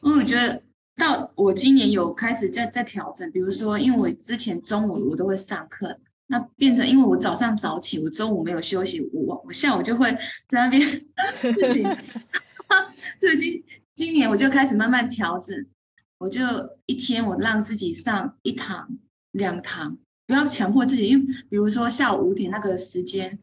[0.01, 0.61] 因为我觉得
[0.97, 10.13] 到我今年有开始在在调整，比如说，因为我之前中午我都会上课，那变成因为我早上早起，我中午没有休息，我我下午就会
[10.45, 11.05] 在那边
[11.53, 11.83] 不行，
[13.17, 13.63] 所以今
[13.95, 15.65] 今年我就开始慢慢调整，
[16.17, 16.41] 我就
[16.85, 18.89] 一天我让自己上一堂
[19.31, 23.39] 两堂，不要强迫自己，因为比如说下午五点那个时间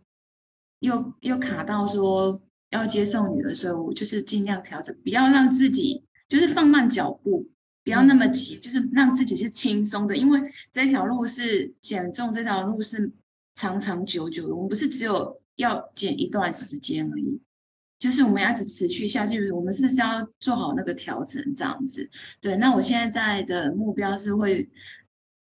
[0.81, 2.43] 又又卡到说。
[2.70, 7.51] 要接送女儿所以，我就是尽量调整，不要让自己就是放慢脚步，
[7.83, 10.16] 不要那么急，就是让自己是轻松的。
[10.16, 13.11] 因为这条路是减重，这条路是
[13.55, 14.55] 长长久久的。
[14.55, 17.41] 我们不是只有要减一段时间而已，
[17.99, 19.51] 就是我们要一直持续下去。
[19.51, 21.43] 我们是不是要做好那个调整？
[21.57, 22.09] 这样子，
[22.41, 22.57] 对。
[22.59, 24.70] 那我现在在的目标是会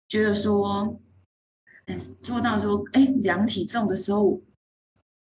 [0.08, 0.98] 觉得说，
[1.88, 4.40] 哎，做到说，哎，量体重的时候。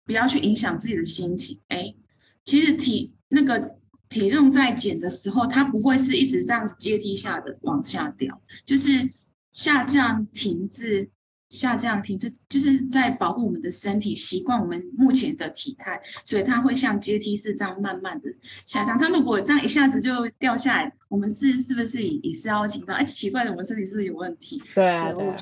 [0.05, 1.61] 不要去影响自己的心情。
[1.69, 1.95] 哎，
[2.43, 3.77] 其实体那个
[4.09, 9.07] 体重在减的时候，它不会是一直这样子阶梯下的往下掉，就是
[9.51, 11.11] 下降停滞，
[11.51, 18.35] 下降停滞，就是在保护我们的身体，习惯我们目前的体态，所以它会像阶梯式这样慢慢的
[18.65, 18.99] 下降。
[18.99, 22.97] 它如果这样一下子就掉下来，我们是是不是也是要紧张？
[22.97, 24.63] 哎，奇怪的，我们身体是不是有问题？
[24.75, 25.37] 对啊，对啊。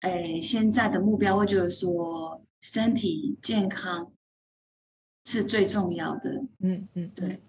[0.00, 2.44] 哎，现在的目标我就是说。
[2.62, 4.12] 身体健康
[5.24, 7.40] 是最重要的，嗯嗯，对。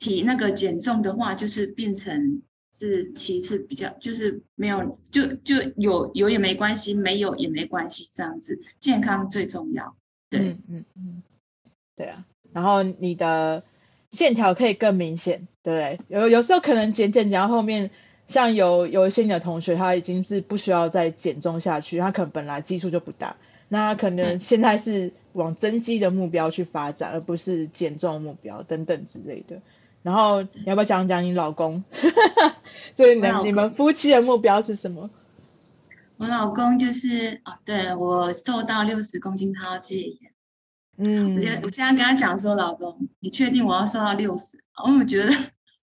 [0.00, 2.42] 体那个减重的话，就是变成
[2.72, 9.96] 是其次，比较就是没有，就就有有也没关系，没有也没关系，这样子健康最重要。
[10.28, 11.22] 对，嗯嗯嗯，
[11.94, 12.26] 对啊。
[12.52, 13.62] 然后你的
[14.10, 16.18] 线条可以更明显，对不对？
[16.18, 17.92] 有有时候可能减减减到后面，
[18.28, 23.36] 像有有一些你的同学，他已经是不需要再减重下去，他可能本来基数就不大。
[23.68, 29.60] 那可能现在是往增肌的目标去发展，而不是减重目标等等之类的。
[30.02, 31.82] 然后你要不要讲讲你老公？
[32.96, 35.10] 对，你你们夫妻的目标是什么？
[36.16, 40.32] 我老公就是哦，对，我瘦到六十公斤，他要戒烟。
[40.96, 44.58] 嗯，我现在我现在跟他讲说，老公，你确定我要瘦到六十？
[44.82, 45.32] 我觉得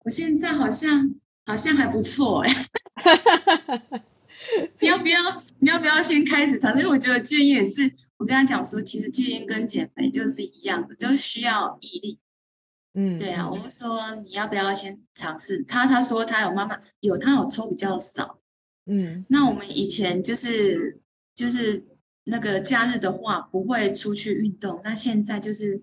[0.05, 1.15] 我现在好像
[1.47, 2.53] 好像还不错哎。
[4.81, 5.19] 你要不要？
[5.61, 6.79] 你要不要先开始尝试？
[6.81, 12.19] 因为我觉得戒烟也是，我跟他讲说，其实戒烟跟减肥就是一样的，就是需要毅力。
[12.95, 15.63] 嗯，对啊，我就说你要不要先尝试？
[15.65, 18.41] 他他说他有妈妈有，他有抽比较少。
[18.87, 21.01] 嗯，那我们以前就是
[21.35, 21.85] 就是
[22.25, 25.83] 那个假日的话不会出去运动，那现在就是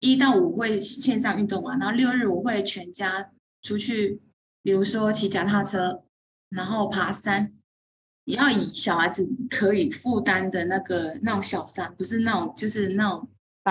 [0.00, 3.30] 一到五会线上运动嘛，然后六日我会全家
[3.62, 4.20] 出去，
[4.64, 6.02] 比如说骑脚踏车，
[6.48, 7.52] 然后爬山，
[8.24, 13.28] 也要以小孩子可以负担的那个那种小山，不是那种就是那种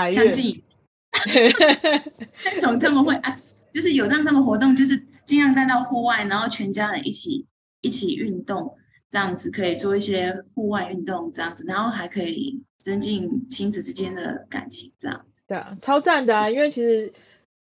[0.09, 0.63] 相近，
[2.55, 3.35] 那种他们会啊，
[3.73, 7.45] 就是有让他们活动，就是尽量带到户外，然后全家人一起。
[7.85, 8.77] 一起运动，
[9.09, 15.43] 这样子可以做一些户外运动，这样子，然后还可以增进亲子之间的感情，这样子。
[15.45, 16.49] 对啊，超赞的啊！
[16.49, 17.11] 因为其实，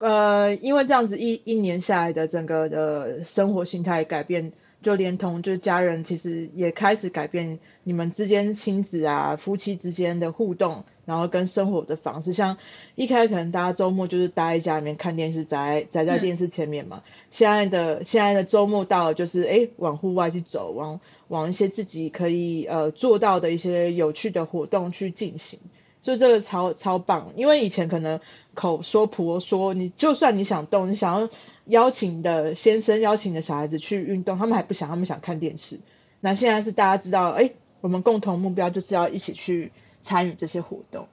[0.01, 4.51] 呃，因为这样子一一年下来的整个的生活形态改变。
[4.81, 12.33] 就连同就是家人，其实也开始改变你们之间亲子啊、夫妻之间的互动，然后跟生活的方式。
[12.33, 12.57] 像
[12.95, 17.03] 一开始可能大家周末就是待在家里面看电视，宅宅在电视前面嘛。
[17.05, 25.59] 嗯、现在的现在的周末到了，就是哎往户外去走，往往一些自己可以呃做到的一些有趣的活动去进行。
[26.01, 28.19] 所以这个超超棒，因为以前可能
[28.53, 31.29] 口说婆说，你就算你想动，你想要。
[31.65, 35.79] 邀请的先生邀请的小孩子去运动，他们还不想，他们想看电视。
[36.19, 39.71] 那现在是大家知道，哎，我们共同目标就是要一起去
[40.01, 41.07] 参与这些活动，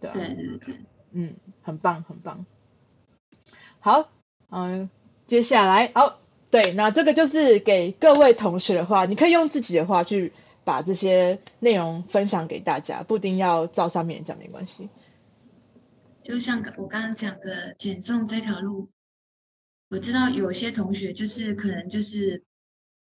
[0.00, 0.74] 对，对对对，
[1.12, 2.44] 嗯，很棒很棒。
[3.78, 4.08] 好，
[4.50, 4.90] 嗯，
[5.28, 6.16] 接下来，哦，
[6.50, 10.32] 对，那这个就是给各位同学的话，你可以用自己的话去
[10.64, 14.88] 把这些内容分享给大家，不一定要照上面讲，没关系。
[16.22, 18.90] 就像我刚刚讲的，减重这条路。
[19.90, 22.42] 我知道有些同学就是可能就是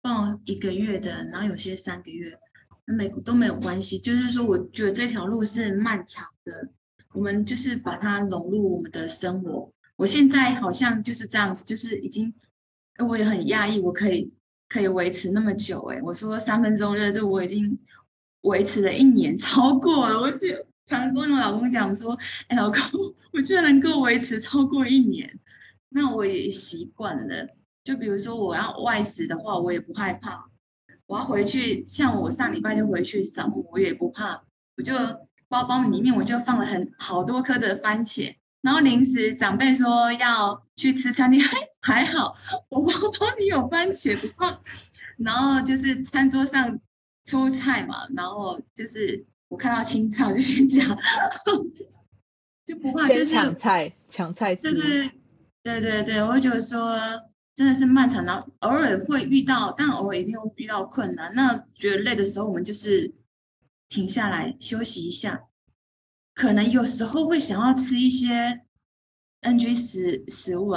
[0.01, 2.39] 报一个月的，然后有些三个月，
[2.85, 3.99] 没都没有关系。
[3.99, 6.69] 就是说，我觉得这条路是漫长的，
[7.13, 9.71] 我们就是把它融入我们的生活。
[9.97, 12.33] 我现在好像就是这样子，就是已经，
[13.05, 14.31] 我也很讶异，我可以
[14.69, 15.81] 可以维持那么久。
[15.91, 17.77] 哎，我说三分钟热度，我已经
[18.41, 20.21] 维持了一年， 超过了。
[20.21, 20.47] 我就
[20.85, 22.17] 常跟我老公讲说，
[22.47, 22.79] 哎，老公，
[23.33, 25.37] 我居然能够维持超过一年。
[25.89, 27.47] 那我也习惯了，
[27.83, 30.47] 就比如说我要外食的话，我也不害怕。
[31.07, 34.43] 我要回去，像我上礼拜就回去扫墓，我也不怕。
[34.77, 34.93] 我就
[35.47, 41.41] 包包里面我就放了很好多颗的番茄，然后临时长辈说要去吃餐厅，
[41.81, 42.35] 还好
[42.69, 44.61] 我包包里有番茄，不怕。
[45.17, 46.79] 然后就是餐桌上
[47.23, 50.97] 出菜嘛，然后就是我看到青菜就先讲，
[52.65, 55.09] 就不怕，就是抢菜抢菜就是。
[55.61, 56.97] 对对对，我就觉得说
[57.53, 61.35] 真的是漫长，然后偶尔会遇到，但偶尔一定会遇到困难。
[61.35, 63.13] 那觉得累的时候，我们就是
[63.89, 65.43] 停下来休息一下。
[66.33, 68.61] 可能有时候会想要吃一些
[69.41, 70.71] NG 食食物，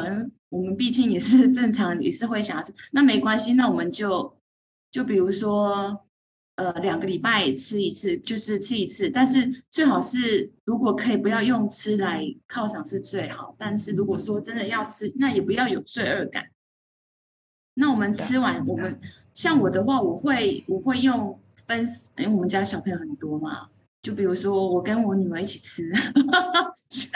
[0.49, 2.73] 我们毕竟也是 正常，也是会想要吃。
[2.93, 4.37] 那没关系，那我们就
[4.91, 6.05] 就比如说。
[6.57, 13.55] 呃，两个礼拜吃一次，就是吃一次，但是最好是如果可以不要用吃来犒赏是最好。
[13.57, 16.45] 但是如果说真的要吃，那也不要有罪恶感。
[17.73, 19.01] 那我们吃完，我们
[19.33, 21.87] 像我的话，我会我会用分，
[22.19, 23.71] 因为我们家小朋友很多嘛，
[24.03, 25.91] 就比如说我跟我女儿一起吃，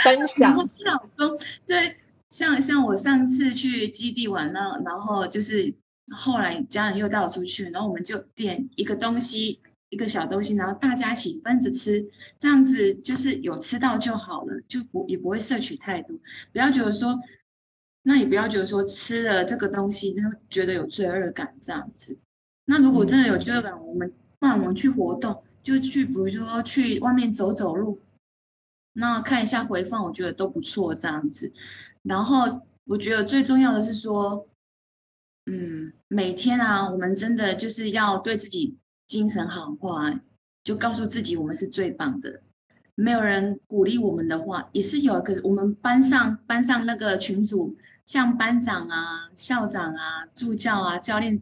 [0.02, 0.50] 分享。
[0.50, 1.96] 然后老公对，
[2.30, 5.74] 像像我上次去基地玩了，然后就是。
[6.12, 9.58] 后来家人又带我出去，然后我们就点一个东西，
[9.90, 12.06] 一个小东西，然后大家一起分着吃，
[12.38, 16.16] 这样子就是有吃到就好了，就不也不会摄取太多。
[16.52, 17.18] 不要觉得说，
[18.04, 22.16] 那也不要觉得说吃了这个东西就觉得有罪恶感这样子。
[22.66, 24.08] 那如果真的有罪恶感，我们
[24.38, 28.00] 不然我们去活动，就去比如说去外面走走路，
[28.92, 31.52] 那看一下回放，我觉得都不错这样子。
[32.02, 34.46] 然后我觉得最重要的是说。
[35.48, 40.12] 嗯，每天啊，我们真的就是要对自己精神好话，
[40.64, 42.42] 就告诉自己我们是最棒的。
[42.96, 45.22] 没有人鼓励我们的话，也是有。
[45.22, 51.40] 可是我们班上班上那个群组，像班长啊、校长啊、助教啊、教练，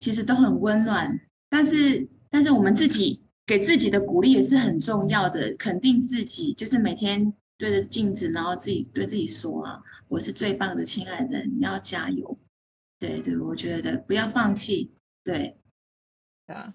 [0.00, 1.20] 其实都很温暖。
[1.48, 12.38] 但是，但是我们自己给自己的鼓励也是很重要的，肯定自己，就是每天对着镜子，然后自己对自己说啊：“我是最棒的，亲爱的，你要加油。”
[12.98, 14.92] 对对，我觉得不要放弃。
[15.24, 15.56] 对，
[16.46, 16.72] 啊，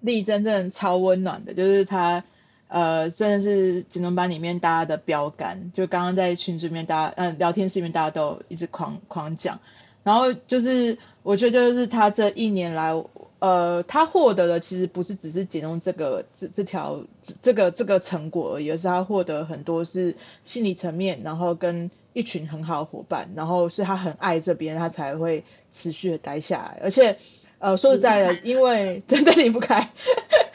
[0.00, 2.24] 丽真正超温暖的，就是她，
[2.68, 5.70] 呃，真的是减重班里面大家的标杆。
[5.72, 9.60] 就刚刚在群里面，大家，嗯、聊天室里面大家都一直狂狂讲。
[10.02, 12.94] 然后就是，我觉得就是他这一年来，
[13.40, 17.02] 呃，他获得的其实不是只是减重这个这这条
[17.42, 20.14] 这个这个成果而已，而是他获得很多是
[20.44, 26.80] 心理层面，然后跟一群很好的伙伴，然后是他很爱这边，他才会持续的待下来。
[26.82, 27.16] 而且，
[27.58, 29.90] 呃，说实在的，因为 真的离不开，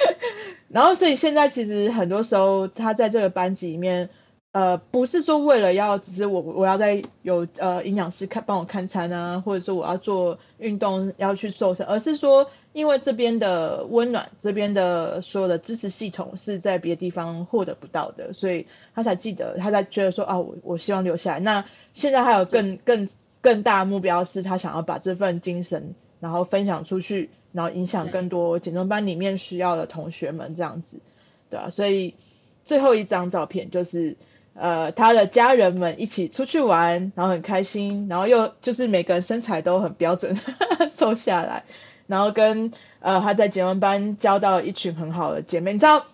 [0.69, 4.09] 然后所以现在其实很多时候他在这个班级里面。
[4.55, 21.39] 呃，不是说为了要，只是我我要在有呃营养师看帮我看餐啊，或者说我要做运动要去瘦身，而是说因为这边的温暖，这边的所有的支持系统是在别的地方获得不到的，所以他才记得，他才觉得说啊，我我希望留下来。
[21.41, 23.09] 那现在还有更更
[23.41, 31.01] 更大的目标是他想要把这份精神然后分享出去，然后影响更多减重班里面需要的同学们这样子，
[31.49, 32.15] 对啊，所以
[32.63, 34.15] 最后一张照片就是。
[34.57, 40.39] 呃，他的家人们一起出去玩，然后很开心，然后又就是每个人身材都很标准，
[40.89, 41.65] 瘦下来，
[42.07, 45.73] 然后跟呃他在减重班交到一群很好的姐妹。
[45.73, 46.05] 你知道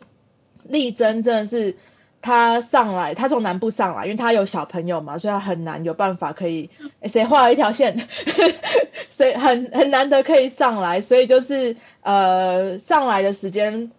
[0.64, 1.78] 丽珍真的是
[2.24, 6.72] 他上来，他从南部上来，因为他有小朋友嘛，所以他很难有办法可以，
[7.04, 8.08] 谁画了一条线，
[9.12, 13.92] 所以很很难得可以上来，所以就是呃上来的时间，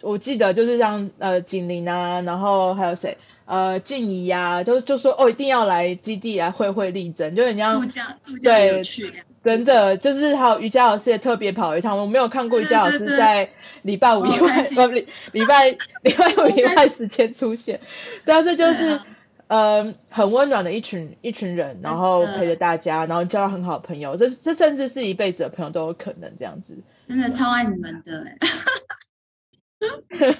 [0.00, 3.18] 我记得就是像呃景玲啊，然后还有谁？
[3.46, 13.48] 呃，静怡呀，就就说哦，一定要来基地来会会丽珍，就人家度假度假有趣，真的就是还有瑜伽老师也特别跑一趟，我没有看过瑜伽老师在
[13.82, 15.70] 礼拜五以外，不礼礼拜
[16.02, 17.78] 礼拜五以外时间出现，
[18.24, 19.00] 但是就是
[19.46, 28.26] 呃很温暖的一群一群人，然后陪着大家，然后交到很好的朋友，这这甚至是一辈子的朋友都有可能这样子，真的超爱你们的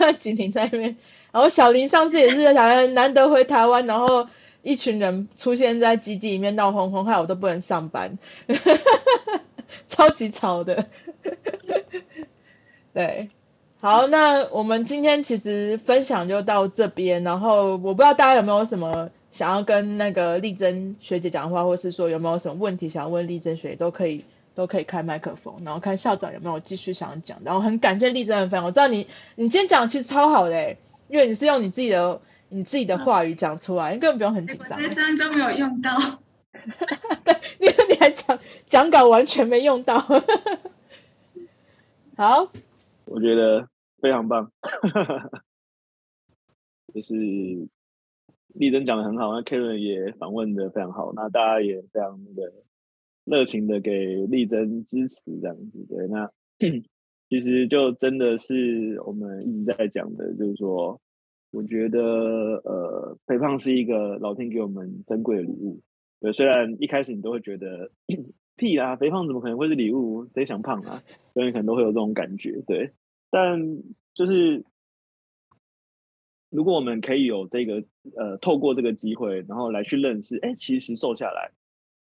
[0.01, 0.97] 哎， 景婷在那边。
[1.37, 4.27] 然后小林上次也是想难得回台湾，然后
[4.63, 8.19] 一群人出现在基地里面闹哄哄，害我都不能上班，
[9.87, 10.87] 超级吵的。
[12.95, 13.29] 对，
[13.83, 24.25] 好，那我们今天其实分享就到这边，然后我不知道大家有没有什么想要跟那个丽珍学姐讲话，或是说有没有什么问题想要问丽珍学姐，都可以
[24.55, 27.37] 都可以开麦克风，然后看校长有没有继续想讲。
[27.45, 30.79] 然后很感谢丽珍的分享，我知道你你今天讲其实超好的诶
[31.09, 34.79] 因为你是用你自己的你自己的话语讲出来，你根本不用很紧张。
[34.79, 35.97] 这三都没有用到，
[37.25, 40.01] 对，因为你还讲讲稿完全没用到。
[42.17, 42.51] 好，
[43.05, 43.69] 我觉得
[44.01, 44.51] 非常棒，
[46.95, 47.15] 就是
[48.55, 52.53] 丽珍讲的很好，那 Karen 也访问的非常好，那大家也非常那个
[53.25, 53.93] 热情的给
[54.27, 56.31] 丽珍支持，这样子对那。
[57.29, 61.01] 其实就真的是我们一直在讲的，就是说，
[61.51, 62.01] 我觉得
[62.65, 65.81] 呃，肥胖是一个老天给我们珍贵的礼物。
[66.21, 67.91] 对，虽然一开始你都会觉得
[68.57, 70.27] 屁啊，肥胖怎么可能会是礼物？
[70.31, 71.03] 谁想胖啊？
[71.35, 72.63] 所以可能都会有这种感觉。
[72.67, 72.93] 对，
[73.31, 73.59] 但
[74.15, 74.65] 就是
[76.49, 77.85] 如果我们可以有这个
[78.17, 81.51] 呃，透过这个机会，然后来去认识，哎，其实瘦下来，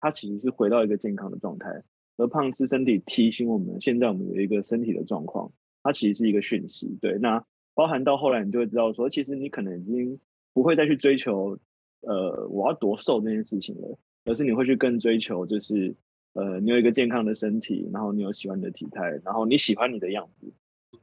[0.00, 1.82] 它其实是回到一个健康的状态。
[2.20, 5.50] 而胖是身体提醒我们，现在我们有一个身体的状况，
[5.82, 6.94] 它其实是一个讯息。
[7.00, 7.42] 对，那
[7.74, 10.20] 包含到后来，你就会知道说，其实你可能已经
[10.52, 11.58] 不会再去追求，
[12.02, 15.94] 呃，我要多瘦这件事情了，而是你会去更追求，就是
[16.34, 20.46] 呃，你有一个健康的身体，然后你有喜欢你的体态，然后你喜欢你的样子，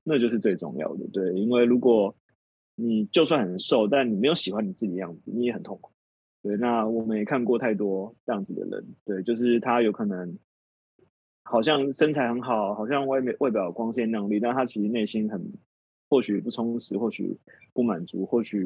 [0.04, 1.08] 那就是最重要的。
[1.12, 2.16] 对，因为如果
[2.76, 5.92] 你就算很瘦，但你没有喜欢你自己的样子，你也很痛苦。
[6.44, 10.38] 对，那我们也看过太多这样子的人，对，就是他有可能。
[11.50, 15.42] 好像身材很好，好像外面外表光鲜亮丽，但他其实内心很
[16.10, 17.38] 或许不充实，或许
[17.74, 18.66] 不满足，或许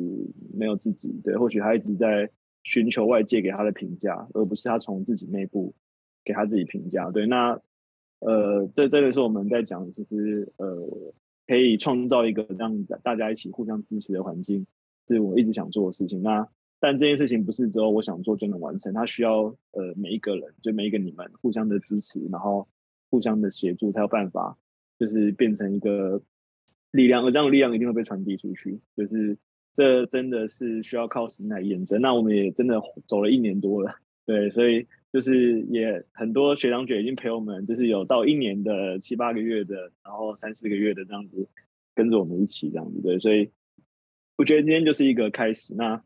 [0.54, 1.12] 没有自己。
[1.24, 2.30] 对，或许他一直在
[2.64, 5.74] 寻求外界给他的评价，而不是他从自己内部
[6.24, 7.10] 给他自己评价。
[7.12, 7.60] 对，那
[8.20, 11.14] 呃，这这个是我们在讲，其实呃，
[11.48, 14.66] 可以创造一个让大家一起互相支持的环境，
[15.08, 16.22] 是我一直想做的事情。
[16.22, 16.48] 那
[16.82, 22.68] 但这件事情不是只有我想做就能完成，它需要呃每一个人，就每一个你们互相的支持，然后
[23.12, 24.58] 互相的协助，才有办法，
[24.98, 26.20] 就是变成一个
[26.90, 28.80] 力量，而这样的力量一定会被传递出去。
[28.98, 29.38] 就是
[29.74, 32.02] 这真的是需要靠时间来验证。
[32.02, 41.48] 那我们也真的走了一年多了，对，所以就是也很多学长姐已经陪我们，就是有到一年的七八个月的，然后三四个月的这样子
[41.94, 43.52] 跟着我们一起这样子，对，所以
[44.36, 45.76] 我觉得今天就是一个开始。
[45.76, 46.02] 那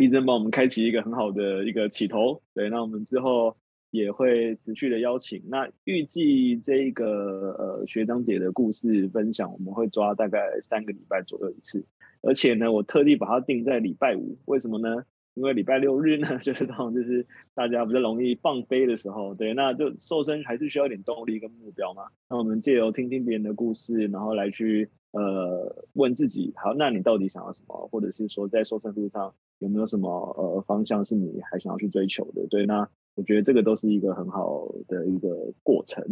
[0.00, 3.54] 力争帮我们开启一个很好的一个起头，对，那我们之后
[3.90, 5.42] 也会持续的邀请。
[5.46, 11.84] 那预计这一个呃学长姐的故事分享，我们会抓大概三个礼拜左右一次，
[12.22, 15.04] 而且呢，我特地把它定在礼拜五，为什么呢？
[15.34, 17.24] 因为礼拜六日呢， 就是当就是
[17.54, 22.04] 大家比较容易放飞的时候，对，那就瘦身还是需要一点动力跟目标嘛。
[22.28, 27.88] 那我们借由听听别人的故事，然后来去呃问自己，好，那你到底想要什么？
[27.92, 29.34] 或者是说在瘦身路上。
[29.60, 32.46] 有没有什么呃方向是你还想要去追求的？
[32.50, 35.28] 对，那我觉得这个都是一个很好的一个
[35.62, 36.02] 过程。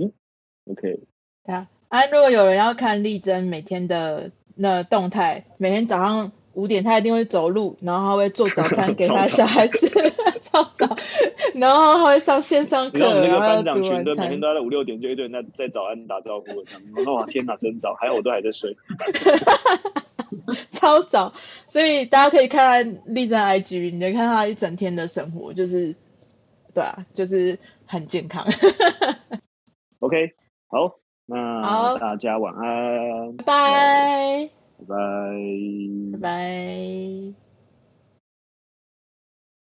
[0.70, 1.00] OK，
[1.44, 9.88] 对啊，啊，如果有人要看丽珍每天的那动态，每天早上五点她一定会走路，然后她会做早餐给她小孩子，
[10.42, 10.94] 超早，
[11.54, 18.76] 然后她会上线上课，然后班长群的每天都在五六点就一堆人在在早安打招呼，哇天哪，真早，还好我都还在睡。
[20.70, 21.32] 超早。
[21.66, 25.94] 所以大家可以看看丽珍 ig 你能看到她一整天的生活就是
[26.74, 28.46] 对啊就是很健康。
[30.00, 30.16] Ok
[30.68, 30.98] 好。
[31.30, 33.36] 那大家晚安。
[33.36, 34.50] 拜拜。
[34.78, 34.96] 拜拜。
[36.12, 37.47] 拜拜。